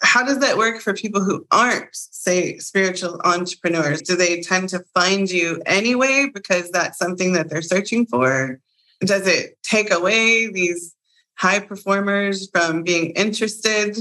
How 0.03 0.22
does 0.22 0.40
that 0.40 0.59
work 0.59 0.81
for 0.81 0.92
people 0.92 1.22
who 1.22 1.46
aren't, 1.51 1.88
say, 1.94 2.59
spiritual 2.59 3.20
entrepreneurs? 3.24 4.03
Do 4.03 4.16
they 4.16 4.42
tend 4.42 4.68
to 4.70 4.85
find 4.92 5.31
you 5.31 5.62
anyway 5.64 6.27
because 6.33 6.70
that's 6.70 6.98
something 6.98 7.33
that 7.33 7.48
they're 7.48 7.62
searching 7.62 8.05
for? 8.05 8.61
Does 9.01 9.27
it 9.27 9.57
take 9.62 9.90
away 9.90 10.48
these 10.48 10.94
high 11.37 11.61
performers 11.61 12.51
from 12.51 12.83
being 12.83 13.11
interested 13.11 13.96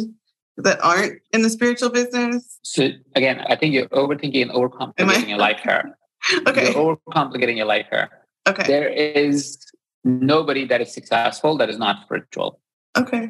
that 0.57 0.83
aren't 0.83 1.21
in 1.31 1.43
the 1.43 1.49
spiritual 1.49 1.89
business? 1.89 2.59
So 2.63 2.89
again, 3.15 3.41
I 3.47 3.55
think 3.55 3.73
you're 3.73 3.87
overthinking 3.89 4.41
and 4.41 4.51
overcomplicating 4.51 5.29
your 5.29 5.37
life 5.37 5.59
here. 5.63 5.97
Okay. 6.47 6.73
You're 6.73 6.97
overcomplicating 6.97 7.55
your 7.55 7.67
life 7.67 7.85
here. 7.91 8.09
Okay. 8.47 8.63
There 8.65 8.89
is 8.89 9.63
nobody 10.03 10.65
that 10.65 10.81
is 10.81 10.93
successful 10.93 11.57
that 11.57 11.69
is 11.69 11.77
not 11.77 12.03
spiritual. 12.03 12.59
Okay. 12.97 13.29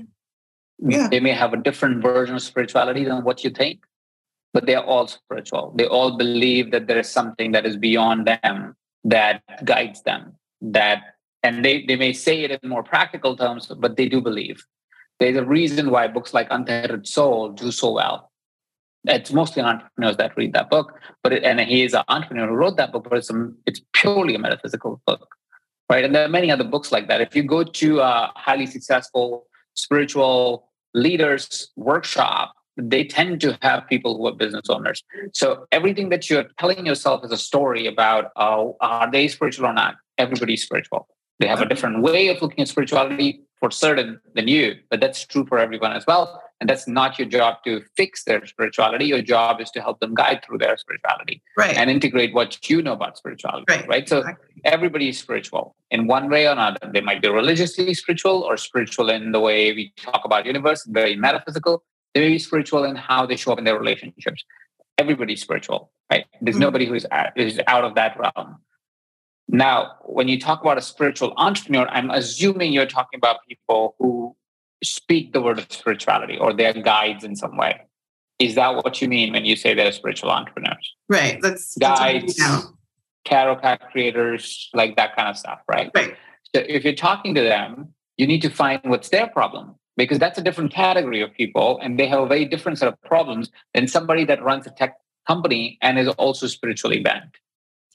Yeah. 0.79 1.07
They 1.09 1.19
may 1.19 1.31
have 1.31 1.53
a 1.53 1.57
different 1.57 2.01
version 2.01 2.35
of 2.35 2.41
spirituality 2.41 3.03
than 3.03 3.23
what 3.23 3.43
you 3.43 3.49
think, 3.49 3.83
but 4.53 4.65
they're 4.65 4.83
all 4.83 5.07
spiritual. 5.07 5.73
They 5.75 5.87
all 5.87 6.17
believe 6.17 6.71
that 6.71 6.87
there 6.87 6.99
is 6.99 7.09
something 7.09 7.51
that 7.53 7.65
is 7.65 7.77
beyond 7.77 8.27
them 8.27 8.75
that 9.03 9.41
guides 9.65 10.03
them. 10.03 10.35
That 10.61 11.01
and 11.43 11.63
they, 11.63 11.85
they 11.85 11.95
may 11.95 12.13
say 12.13 12.43
it 12.43 12.51
in 12.51 12.69
more 12.69 12.83
practical 12.83 13.35
terms, 13.35 13.67
but 13.67 13.95
they 13.95 14.09
do 14.09 14.21
believe. 14.21 14.65
There's 15.19 15.37
a 15.37 15.45
reason 15.45 15.89
why 15.91 16.07
books 16.07 16.33
like 16.33 16.47
Untethered 16.51 17.07
Soul 17.07 17.49
do 17.49 17.71
so 17.71 17.91
well. 17.91 18.31
It's 19.05 19.31
mostly 19.31 19.63
entrepreneurs 19.63 20.17
that 20.17 20.35
read 20.35 20.53
that 20.53 20.69
book, 20.69 20.99
but 21.23 21.31
it, 21.31 21.43
and 21.43 21.59
he 21.61 21.83
is 21.83 21.93
an 21.93 22.03
entrepreneur 22.09 22.47
who 22.47 22.55
wrote 22.55 22.77
that 22.77 22.91
book, 22.91 23.07
but 23.09 23.17
it's, 23.17 23.29
a, 23.29 23.49
it's 23.65 23.81
purely 23.93 24.35
a 24.35 24.39
metaphysical 24.39 25.01
book, 25.07 25.35
right? 25.89 26.03
And 26.03 26.13
there 26.13 26.25
are 26.25 26.29
many 26.29 26.51
other 26.51 26.63
books 26.63 26.91
like 26.91 27.07
that. 27.07 27.21
If 27.21 27.35
you 27.35 27.43
go 27.43 27.63
to 27.63 27.99
a 27.99 28.31
highly 28.35 28.65
successful 28.65 29.47
spiritual 29.73 30.69
leaders 30.93 31.71
workshop, 31.75 32.53
they 32.77 33.03
tend 33.03 33.41
to 33.41 33.57
have 33.61 33.87
people 33.87 34.17
who 34.17 34.27
are 34.27 34.35
business 34.35 34.69
owners. 34.69 35.03
So 35.33 35.65
everything 35.71 36.09
that 36.09 36.29
you're 36.29 36.45
telling 36.59 36.85
yourself 36.85 37.25
is 37.25 37.31
a 37.31 37.37
story 37.37 37.87
about 37.87 38.31
uh, 38.35 38.67
are 38.81 39.09
they 39.11 39.27
spiritual 39.27 39.65
or 39.65 39.73
not? 39.73 39.95
Everybody's 40.17 40.63
spiritual. 40.63 41.07
They 41.39 41.47
have 41.47 41.61
a 41.61 41.65
different 41.67 42.01
way 42.01 42.29
of 42.29 42.41
looking 42.41 42.61
at 42.61 42.67
spirituality 42.67 43.41
for 43.59 43.71
certain 43.71 44.19
than 44.35 44.47
you, 44.47 44.75
but 44.89 44.99
that's 44.99 45.25
true 45.25 45.45
for 45.45 45.57
everyone 45.59 45.91
as 45.93 46.05
well. 46.05 46.41
And 46.59 46.67
that's 46.69 46.87
not 46.87 47.19
your 47.19 47.27
job 47.27 47.57
to 47.65 47.81
fix 47.95 48.23
their 48.23 48.43
spirituality. 48.45 49.05
Your 49.05 49.21
job 49.21 49.61
is 49.61 49.69
to 49.71 49.81
help 49.81 49.99
them 49.99 50.15
guide 50.15 50.43
through 50.43 50.57
their 50.57 50.75
spirituality 50.77 51.41
Right. 51.55 51.75
and 51.77 51.89
integrate 51.89 52.33
what 52.33 52.67
you 52.69 52.81
know 52.81 52.93
about 52.93 53.17
spirituality. 53.17 53.65
Right. 53.69 53.87
Right. 53.87 54.09
So 54.09 54.19
Exactly. 54.19 54.61
everybody 54.65 55.09
is 55.09 55.19
spiritual 55.19 55.75
in 55.91 56.07
one 56.07 56.29
way 56.29 56.47
or 56.47 56.51
another. 56.51 56.79
They 56.91 57.01
might 57.01 57.21
be 57.21 57.29
religiously 57.29 57.93
spiritual 57.93 58.41
or 58.41 58.57
spiritual 58.57 59.09
in 59.09 59.31
the 59.33 59.39
way 59.39 59.71
we 59.73 59.93
talk 59.97 60.21
about 60.25 60.45
universe, 60.47 60.83
very 60.87 61.15
metaphysical. 61.15 61.83
They 62.15 62.21
may 62.21 62.29
be 62.29 62.39
spiritual 62.39 62.83
in 62.85 62.95
how 62.95 63.27
they 63.27 63.35
show 63.35 63.51
up 63.51 63.59
in 63.59 63.63
their 63.65 63.77
relationships. 63.77 64.43
Everybody's 64.97 65.41
spiritual, 65.43 65.91
right? 66.11 66.25
There's 66.41 66.57
Mhm. 66.57 66.61
nobody 66.61 66.85
who 66.87 66.95
is 66.95 67.05
out, 67.11 67.37
is 67.39 67.61
out 67.67 67.83
of 67.83 67.93
that 67.95 68.17
realm. 68.19 68.57
Now, 69.47 69.95
when 70.03 70.27
you 70.27 70.39
talk 70.39 70.61
about 70.61 70.77
a 70.77 70.81
spiritual 70.81 71.33
entrepreneur, 71.37 71.87
I'm 71.87 72.09
assuming 72.09 72.73
you're 72.73 72.85
talking 72.85 73.17
about 73.17 73.37
people 73.47 73.95
who 73.97 74.35
speak 74.83 75.33
the 75.33 75.41
word 75.41 75.59
of 75.59 75.71
spirituality 75.71 76.37
or 76.37 76.53
they're 76.53 76.73
guides 76.73 77.23
in 77.23 77.35
some 77.35 77.55
way. 77.57 77.81
Is 78.39 78.55
that 78.55 78.75
what 78.75 79.01
you 79.01 79.07
mean 79.07 79.33
when 79.33 79.45
you 79.45 79.55
say 79.55 79.73
they're 79.73 79.91
spiritual 79.91 80.29
entrepreneurs? 80.29 80.93
Right. 81.09 81.41
That's 81.41 81.77
guides, 81.77 82.39
tarot 83.25 83.57
card 83.57 83.79
creators, 83.91 84.69
like 84.73 84.95
that 84.97 85.15
kind 85.15 85.29
of 85.29 85.37
stuff, 85.37 85.59
right? 85.67 85.89
Right. 85.95 86.15
So 86.55 86.61
if 86.67 86.83
you're 86.83 86.93
talking 86.93 87.33
to 87.35 87.41
them, 87.41 87.93
you 88.17 88.27
need 88.27 88.41
to 88.41 88.49
find 88.49 88.81
what's 88.83 89.09
their 89.09 89.27
problem 89.27 89.75
because 89.95 90.19
that's 90.19 90.37
a 90.37 90.43
different 90.43 90.71
category 90.71 91.21
of 91.21 91.33
people 91.33 91.79
and 91.81 91.99
they 91.99 92.07
have 92.07 92.19
a 92.19 92.27
very 92.27 92.45
different 92.45 92.77
set 92.77 92.87
of 92.87 93.01
problems 93.01 93.49
than 93.73 93.87
somebody 93.87 94.25
that 94.25 94.43
runs 94.43 94.67
a 94.67 94.71
tech 94.71 94.97
company 95.27 95.77
and 95.81 95.97
is 95.97 96.07
also 96.09 96.47
spiritually 96.47 96.99
bent. 96.99 97.37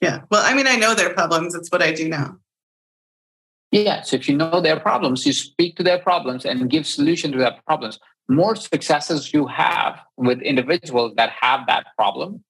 Yeah. 0.03 0.21
Well, 0.29 0.43
I 0.45 0.53
mean, 0.53 0.67
I 0.67 0.75
know 0.75 0.93
their 0.93 1.13
problems. 1.13 1.55
It's 1.55 1.69
what 1.69 1.81
I 1.81 1.93
do 1.93 2.09
now. 2.09 2.37
Yeah. 3.71 4.01
So 4.01 4.17
if 4.17 4.27
you 4.27 4.35
know 4.35 4.61
their 4.61 4.79
problems, 4.79 5.25
you 5.25 5.33
speak 5.33 5.77
to 5.77 5.83
their 5.83 5.99
problems 5.99 6.45
and 6.45 6.69
give 6.69 6.85
solution 6.85 7.31
to 7.31 7.37
their 7.37 7.55
problems. 7.65 7.99
More 8.29 8.55
successes 8.55 9.33
you 9.33 9.47
have 9.47 9.99
with 10.17 10.41
individuals 10.41 11.13
that 11.17 11.31
have 11.41 11.61
that 11.67 11.87
problem, 11.97 12.43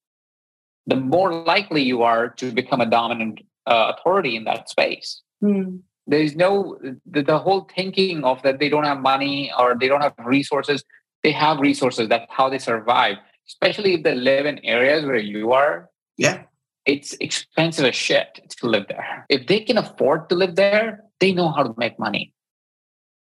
the 0.86 0.96
more 0.96 1.34
likely 1.34 1.82
you 1.82 2.04
are 2.04 2.30
to 2.30 2.52
become 2.52 2.82
a 2.82 2.86
dominant 2.86 3.40
uh, 3.66 3.94
authority 3.96 4.36
in 4.36 4.44
that 4.44 4.70
space. 4.70 5.22
Mm. 5.44 5.82
There's 6.06 6.36
no 6.36 6.78
the, 7.10 7.24
the 7.24 7.40
whole 7.40 7.70
thinking 7.74 8.24
of 8.24 8.42
that 8.44 8.60
they 8.60 8.68
don't 8.68 8.84
have 8.84 9.00
money 9.00 9.52
or 9.58 9.76
they 9.80 9.88
don't 9.88 10.02
have 10.02 10.14
resources. 10.26 10.84
They 11.24 11.32
have 11.32 11.60
resources. 11.60 12.10
That's 12.10 12.30
how 12.30 12.50
they 12.50 12.60
survive. 12.60 13.18
Especially 13.48 13.94
if 13.94 14.04
they 14.04 14.16
live 14.16 14.46
in 14.46 14.60
areas 14.66 15.06
where 15.06 15.18
you 15.18 15.54
are. 15.54 15.90
Yeah 16.18 16.44
it's 16.86 17.14
expensive 17.20 17.86
as 17.86 17.96
shit 17.96 18.42
to 18.58 18.68
live 18.68 18.88
there. 18.88 19.26
If 19.30 19.48
they 19.48 19.62
can 19.62 19.78
afford 19.78 20.30
to 20.30 20.36
live 20.36 20.56
there, 20.56 21.04
they 21.20 21.32
know 21.32 21.50
how 21.52 21.64
to 21.64 21.74
make 21.78 21.98
money. 21.98 22.34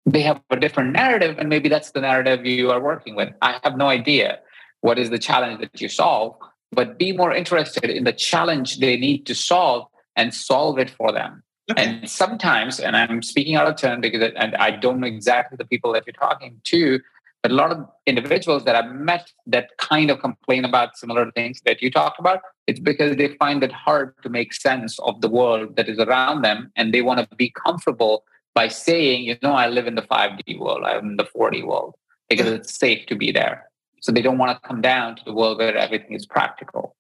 They 0.05 0.23
have 0.23 0.41
a 0.51 0.57
different 0.57 0.93
narrative, 0.93 1.37
and 1.39 1.49
maybe 1.49 1.69
that's 1.69 1.91
the 1.91 2.01
narrative 2.01 2.47
you 2.47 2.71
are 2.71 2.81
working 2.81 3.17
with. 3.17 3.33
I 3.43 3.59
have 3.65 3.77
no 3.77 3.89
idea 3.89 4.39
what 4.81 4.99
is 4.99 5.11
the 5.11 5.19
challenge 5.19 5.61
that 5.61 5.81
you 5.81 5.89
solve, 5.89 6.37
but 6.71 6.99
be 6.99 7.13
more 7.13 7.33
interested 7.33 7.91
in 7.91 8.05
the 8.05 8.13
challenge 8.13 8.79
they 8.79 8.97
need 8.97 9.27
to 9.27 9.35
solve 9.35 9.87
and 10.15 10.33
solve 10.33 10.79
it 10.79 10.91
for 10.91 11.13
them. 11.13 11.43
Okay. 11.71 11.83
And 11.85 12.09
sometimes, 12.09 12.79
and 12.79 12.97
I'm 12.97 13.23
speaking 13.23 13.57
out 13.57 13.67
of 13.67 13.77
turn 13.77 14.01
because 14.01 14.33
and 14.37 14.55
I 14.57 14.71
don't 14.71 15.01
know 15.01 15.07
exactly 15.09 15.57
the 15.57 15.65
people 15.65 15.93
that 15.95 16.05
you're 16.07 16.15
talking 16.15 16.61
to, 16.65 17.01
but 17.47 17.53
a 17.53 17.55
lot 17.55 17.71
of 17.71 17.87
individuals 18.07 18.65
that 18.65 18.75
I've 18.75 18.93
met 18.93 19.31
that 19.47 19.71
kind 19.79 20.11
of 20.11 20.19
complain 20.19 20.65
about 20.65 20.97
similar 20.97 21.31
things 21.31 21.61
that 21.65 21.81
you 21.81 21.93
talked 21.93 22.19
about, 22.19 22.41
it's 22.67 22.81
because 22.81 23.15
they 23.15 23.37
find 23.37 23.63
it 23.63 23.71
hard 23.71 24.15
to 24.25 24.29
make 24.29 24.53
sense 24.53 24.99
of 24.99 25.21
the 25.21 25.29
world 25.29 25.77
that 25.77 25.89
is 25.89 26.01
around 26.01 26.43
them. 26.43 26.73
And 26.75 26.93
they 26.93 27.03
want 27.03 27.21
to 27.21 27.37
be 27.37 27.51
comfortable 27.65 28.25
by 28.53 28.67
saying, 28.67 29.23
you 29.23 29.37
know, 29.45 29.53
I 29.53 29.69
live 29.69 29.87
in 29.87 29.95
the 29.95 30.03
5D 30.03 30.59
world, 30.59 30.83
I'm 30.85 31.11
in 31.11 31.17
the 31.19 31.25
4D 31.25 31.65
world, 31.65 31.95
because 32.29 32.49
it's 32.49 32.77
safe 32.77 33.07
to 33.07 33.15
be 33.15 33.31
there. 33.31 33.71
So 34.01 34.11
they 34.11 34.23
don't 34.23 34.39
want 34.39 34.61
to 34.61 34.69
come 34.69 34.81
down 34.81 35.15
to 35.15 35.23
the 35.25 35.33
world 35.33 35.59
where 35.59 35.77
everything 35.77 36.15
is 36.17 36.27
practical. 36.27 36.97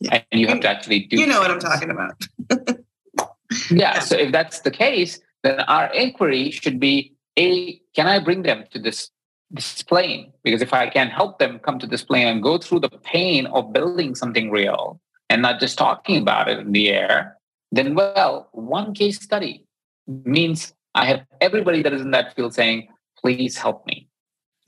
Yeah. 0.00 0.22
And 0.32 0.40
you 0.40 0.46
have 0.46 0.60
to 0.60 0.68
actually 0.70 1.00
do 1.00 1.20
You 1.20 1.26
know 1.26 1.42
things. 1.44 1.62
what 1.62 1.72
I'm 1.72 1.72
talking 1.72 1.90
about. 1.90 2.80
yeah. 3.70 3.98
So 3.98 4.16
if 4.16 4.32
that's 4.32 4.60
the 4.60 4.70
case, 4.70 5.20
then 5.42 5.60
our 5.60 5.92
inquiry 5.92 6.52
should 6.52 6.80
be 6.80 7.12
A, 7.36 7.78
can 7.94 8.06
I 8.06 8.18
bring 8.18 8.44
them 8.44 8.64
to 8.72 8.78
this 8.78 9.10
this 9.50 9.82
plane 9.82 10.32
because 10.44 10.62
if 10.62 10.72
i 10.72 10.88
can 10.88 11.08
help 11.08 11.38
them 11.38 11.58
come 11.58 11.78
to 11.78 11.86
this 11.86 12.04
plane 12.04 12.26
and 12.26 12.42
go 12.42 12.56
through 12.58 12.80
the 12.80 12.88
pain 12.88 13.46
of 13.46 13.72
building 13.72 14.14
something 14.14 14.50
real 14.50 15.00
and 15.28 15.42
not 15.42 15.58
just 15.58 15.76
talking 15.76 16.22
about 16.22 16.48
it 16.48 16.58
in 16.58 16.72
the 16.72 16.88
air 16.90 17.36
then 17.72 17.94
well 17.94 18.48
one 18.52 18.94
case 18.94 19.20
study 19.20 19.64
means 20.06 20.72
i 20.94 21.04
have 21.04 21.20
everybody 21.40 21.82
that 21.82 21.92
is 21.92 22.00
in 22.00 22.10
that 22.12 22.34
field 22.34 22.54
saying 22.54 22.88
please 23.20 23.56
help 23.56 23.86
me. 23.86 24.08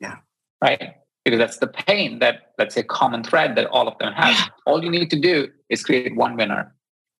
Yeah. 0.00 0.16
Right? 0.60 0.94
Because 1.24 1.38
that's 1.38 1.58
the 1.58 1.68
pain 1.68 2.18
that 2.18 2.52
let's 2.58 2.74
say 2.74 2.82
common 2.82 3.22
thread 3.22 3.56
that 3.56 3.66
all 3.66 3.88
of 3.88 3.96
them 3.98 4.12
have. 4.12 4.34
Yeah. 4.34 4.46
all 4.66 4.82
you 4.82 4.90
need 4.90 5.10
to 5.10 5.20
do 5.20 5.48
is 5.68 5.82
create 5.82 6.14
one 6.16 6.36
winner. 6.36 6.74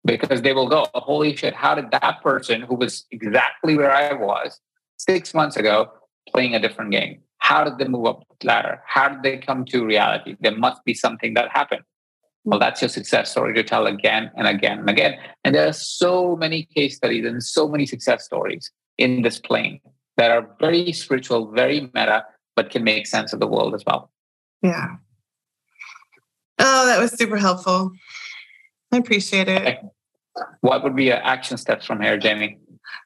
Because 0.05 0.42
they 0.42 0.53
will 0.53 0.68
go 0.68 0.87
holy 0.94 1.37
shit 1.37 1.55
how 1.55 1.77
did 1.77 1.92
that 1.92 2.22
person 2.22 2.62
who 2.62 2.75
was 2.75 3.07
exactly 3.12 3.77
where 3.77 3.92
i 3.92 4.12
was 4.12 4.61
six 4.98 5.33
months 5.33 5.57
ago 5.57 5.92
playing 6.29 6.57
a 6.57 6.59
different 6.59 6.90
game 6.90 7.20
how 7.43 7.65
did 7.65 7.77
they 7.79 7.89
move 7.89 8.07
up 8.07 8.23
the 8.41 8.47
ladder? 8.47 8.81
How 8.87 9.09
did 9.09 9.25
they 9.25 9.37
come 9.37 9.65
to 9.67 9.85
reality? 9.85 10.37
There 10.41 10.57
must 10.57 10.85
be 10.85 10.95
something 10.95 11.35
that 11.35 11.51
happened. 11.51 11.83
Well, 12.45 12.61
that's 12.61 12.81
your 12.81 12.89
success 12.89 13.33
story 13.33 13.53
to 13.55 13.65
tell 13.65 13.87
again 13.87 14.31
and 14.37 14.47
again 14.47 14.79
and 14.79 14.89
again. 14.89 15.19
And 15.45 15.53
there 15.55 15.67
are 15.67 15.73
so 15.73 16.37
many 16.37 16.63
case 16.63 16.97
studies 16.97 17.25
and 17.27 17.43
so 17.43 17.69
many 17.69 17.85
success 17.85 18.25
stories 18.25 18.71
in 18.97 19.23
this 19.23 19.41
plane 19.41 19.81
that 20.17 20.31
are 20.31 20.49
very 20.61 20.93
spiritual, 20.93 21.51
very 21.51 21.81
meta, 21.93 22.25
but 22.55 22.71
can 22.71 22.85
make 22.85 23.09
sense 23.09 23.33
of 23.33 23.41
the 23.41 23.49
world 23.49 23.75
as 23.75 23.83
well. 23.85 24.13
Yeah. 24.63 24.97
Oh, 26.61 26.87
that 26.87 27.01
was 27.01 27.11
super 27.13 27.39
helpful. 27.39 27.91
I 28.93 28.99
appreciate 28.99 29.49
it. 29.49 29.81
What 30.61 30.85
would 30.85 30.95
be 30.95 31.05
your 31.05 31.23
action 31.25 31.57
steps 31.59 31.87
from 31.87 32.01
here, 32.01 32.17
Jamie? 32.17 32.59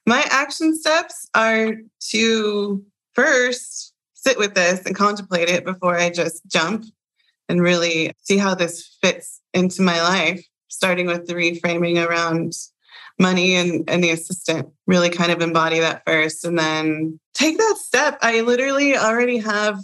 My 0.05 0.23
action 0.29 0.77
steps 0.77 1.27
are 1.33 1.73
to 2.11 2.85
first 3.13 3.93
sit 4.27 4.37
with 4.37 4.55
this 4.55 4.85
and 4.85 4.93
contemplate 4.93 5.47
it 5.47 5.63
before 5.63 5.97
I 5.97 6.09
just 6.09 6.45
jump 6.47 6.83
and 7.47 7.61
really 7.61 8.11
see 8.19 8.37
how 8.37 8.55
this 8.55 8.97
fits 9.01 9.39
into 9.53 9.81
my 9.81 10.01
life, 10.01 10.45
starting 10.67 11.07
with 11.07 11.27
the 11.27 11.33
reframing 11.33 12.05
around 12.05 12.51
money 13.17 13.55
and, 13.55 13.89
and 13.89 14.03
the 14.03 14.09
assistant. 14.09 14.67
Really 14.85 15.09
kind 15.09 15.31
of 15.31 15.41
embody 15.41 15.79
that 15.79 16.03
first 16.05 16.43
and 16.43 16.59
then 16.59 17.21
take 17.33 17.57
that 17.57 17.77
step. 17.77 18.17
I 18.21 18.41
literally 18.41 18.97
already 18.97 19.37
have 19.37 19.79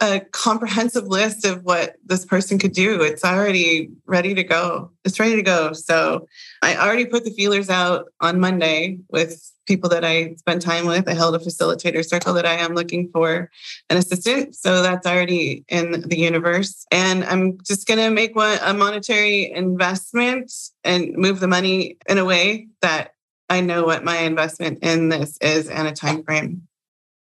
a 0.00 0.20
comprehensive 0.32 1.06
list 1.06 1.44
of 1.46 1.64
what 1.64 1.96
this 2.04 2.24
person 2.24 2.58
could 2.58 2.72
do. 2.72 3.02
It's 3.02 3.24
already 3.24 3.90
ready 4.04 4.34
to 4.34 4.44
go. 4.44 4.90
It's 5.04 5.18
ready 5.18 5.36
to 5.36 5.42
go. 5.42 5.72
So 5.72 6.26
I 6.62 6.76
already 6.76 7.06
put 7.06 7.24
the 7.24 7.30
feelers 7.30 7.70
out 7.70 8.06
on 8.20 8.38
Monday 8.38 8.98
with 9.08 9.50
people 9.66 9.88
that 9.90 10.04
I 10.04 10.34
spend 10.34 10.60
time 10.60 10.86
with. 10.86 11.08
I 11.08 11.14
held 11.14 11.34
a 11.34 11.38
facilitator 11.38 12.06
circle 12.06 12.34
that 12.34 12.44
I 12.44 12.54
am 12.54 12.74
looking 12.74 13.08
for 13.10 13.50
an 13.88 13.96
assistant. 13.96 14.54
So 14.54 14.82
that's 14.82 15.06
already 15.06 15.64
in 15.68 16.02
the 16.02 16.18
universe. 16.18 16.86
And 16.90 17.24
I'm 17.24 17.58
just 17.64 17.86
going 17.86 17.98
to 17.98 18.10
make 18.10 18.36
one, 18.36 18.58
a 18.62 18.74
monetary 18.74 19.50
investment 19.50 20.52
and 20.84 21.14
move 21.16 21.40
the 21.40 21.48
money 21.48 21.96
in 22.06 22.18
a 22.18 22.24
way 22.24 22.68
that 22.82 23.14
I 23.48 23.60
know 23.62 23.84
what 23.84 24.04
my 24.04 24.18
investment 24.18 24.80
in 24.82 25.08
this 25.08 25.38
is 25.38 25.68
and 25.68 25.88
a 25.88 25.92
time 25.92 26.22
frame 26.22 26.68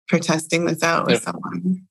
for 0.08 0.18
testing 0.18 0.66
this 0.66 0.82
out 0.82 1.06
with 1.06 1.22
someone. 1.22 1.86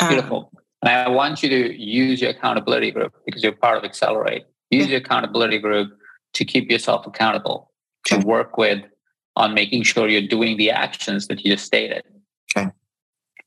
Um, 0.00 0.08
Beautiful. 0.08 0.52
and 0.82 0.90
I 0.90 1.08
want 1.08 1.42
you 1.42 1.48
to 1.48 1.80
use 1.80 2.20
your 2.20 2.30
accountability 2.30 2.90
group 2.90 3.12
because 3.24 3.42
you're 3.42 3.52
part 3.52 3.78
of 3.78 3.84
Accelerate. 3.84 4.44
Use 4.70 4.88
your 4.88 4.98
accountability 4.98 5.58
group 5.58 5.96
to 6.34 6.44
keep 6.44 6.70
yourself 6.70 7.06
accountable, 7.06 7.70
to 8.06 8.18
work 8.18 8.58
with 8.58 8.82
on 9.36 9.54
making 9.54 9.82
sure 9.82 10.08
you're 10.08 10.26
doing 10.26 10.56
the 10.56 10.70
actions 10.70 11.28
that 11.28 11.44
you 11.44 11.52
just 11.52 11.64
stated. 11.64 12.02
Okay. 12.56 12.68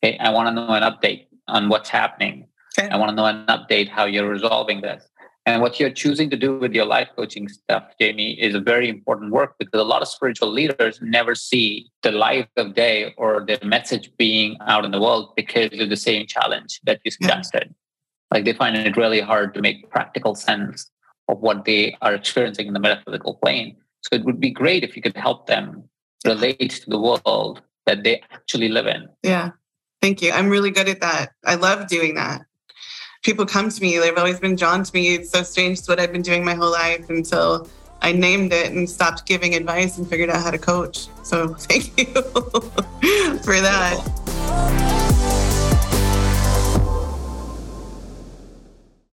Okay. 0.03 0.17
I 0.19 0.29
want 0.29 0.47
to 0.47 0.53
know 0.53 0.69
an 0.69 0.83
update 0.83 1.27
on 1.47 1.69
what's 1.69 1.89
happening. 1.89 2.47
Okay. 2.77 2.89
I 2.89 2.97
want 2.97 3.10
to 3.10 3.15
know 3.15 3.25
an 3.25 3.45
update 3.47 3.89
how 3.89 4.05
you're 4.05 4.29
resolving 4.29 4.81
this. 4.81 5.07
And 5.47 5.62
what 5.62 5.79
you're 5.79 5.89
choosing 5.89 6.29
to 6.31 6.36
do 6.36 6.60
with 6.60 6.73
your 6.73 6.83
life 6.83 7.07
coaching 7.15 7.47
stuff, 7.47 7.86
Jamie, 7.97 8.33
is 8.33 8.53
a 8.53 8.60
very 8.60 8.89
important 8.89 9.31
work 9.31 9.55
because 9.57 9.79
a 9.79 9.86
lot 9.86 10.01
of 10.01 10.10
spiritual 10.10 10.51
leaders 10.51 10.99
never 11.01 11.36
see 11.36 11.89
the 12.03 12.12
light 12.12 12.49
of 12.57 12.73
day 12.73 13.13
or 13.17 13.45
their 13.47 13.57
message 13.63 14.12
being 14.17 14.57
out 14.67 14.83
in 14.83 14.91
the 14.91 14.99
world 14.99 15.31
because 15.38 15.69
of 15.79 15.89
the 15.89 15.95
same 15.95 16.27
challenge 16.27 16.81
that 16.83 16.99
you 17.05 17.12
suggested. 17.12 17.63
Yeah. 17.67 18.29
Like 18.29 18.43
they 18.43 18.51
find 18.51 18.75
it 18.75 18.97
really 18.97 19.21
hard 19.21 19.53
to 19.53 19.62
make 19.62 19.89
practical 19.89 20.36
sense 20.36 20.91
of 21.29 21.39
what 21.39 21.63
they 21.63 21.95
are 22.01 22.13
experiencing 22.13 22.67
in 22.67 22.73
the 22.73 22.81
metaphysical 22.81 23.36
plane. 23.36 23.77
So 24.01 24.17
it 24.17 24.25
would 24.25 24.41
be 24.41 24.51
great 24.51 24.83
if 24.83 24.97
you 24.97 25.01
could 25.01 25.15
help 25.15 25.47
them 25.47 25.88
relate 26.25 26.71
to 26.71 26.89
the 26.89 26.99
world 26.99 27.62
that 27.86 28.03
they 28.03 28.21
actually 28.31 28.67
live 28.67 28.88
in. 28.88 29.07
Yeah. 29.23 29.51
Thank 30.01 30.21
you. 30.21 30.33
I'm 30.33 30.49
really 30.49 30.71
good 30.71 30.89
at 30.89 30.99
that. 30.99 31.31
I 31.45 31.55
love 31.55 31.88
doing 31.88 32.15
that 32.15 32.46
people 33.23 33.45
come 33.45 33.69
to 33.69 33.82
me. 33.82 33.97
They've 33.97 34.17
always 34.17 34.39
been 34.39 34.56
drawn 34.56 34.84
to 34.84 34.93
me. 34.93 35.15
It's 35.15 35.30
so 35.30 35.43
strange. 35.43 35.80
It's 35.80 35.88
what 35.88 35.99
I've 35.99 36.12
been 36.12 36.21
doing 36.21 36.43
my 36.43 36.53
whole 36.53 36.71
life 36.71 37.10
until 37.10 37.67
I 38.01 38.12
named 38.12 38.53
it 38.53 38.71
and 38.71 38.89
stopped 38.89 39.25
giving 39.25 39.56
advice 39.56 39.97
and 39.97 40.08
figured 40.08 40.30
out 40.30 40.41
how 40.41 40.51
to 40.51 40.58
coach. 40.58 41.08
So 41.23 41.47
thank 41.60 41.97
you 41.97 42.06
for 43.43 43.60
that. 43.62 44.96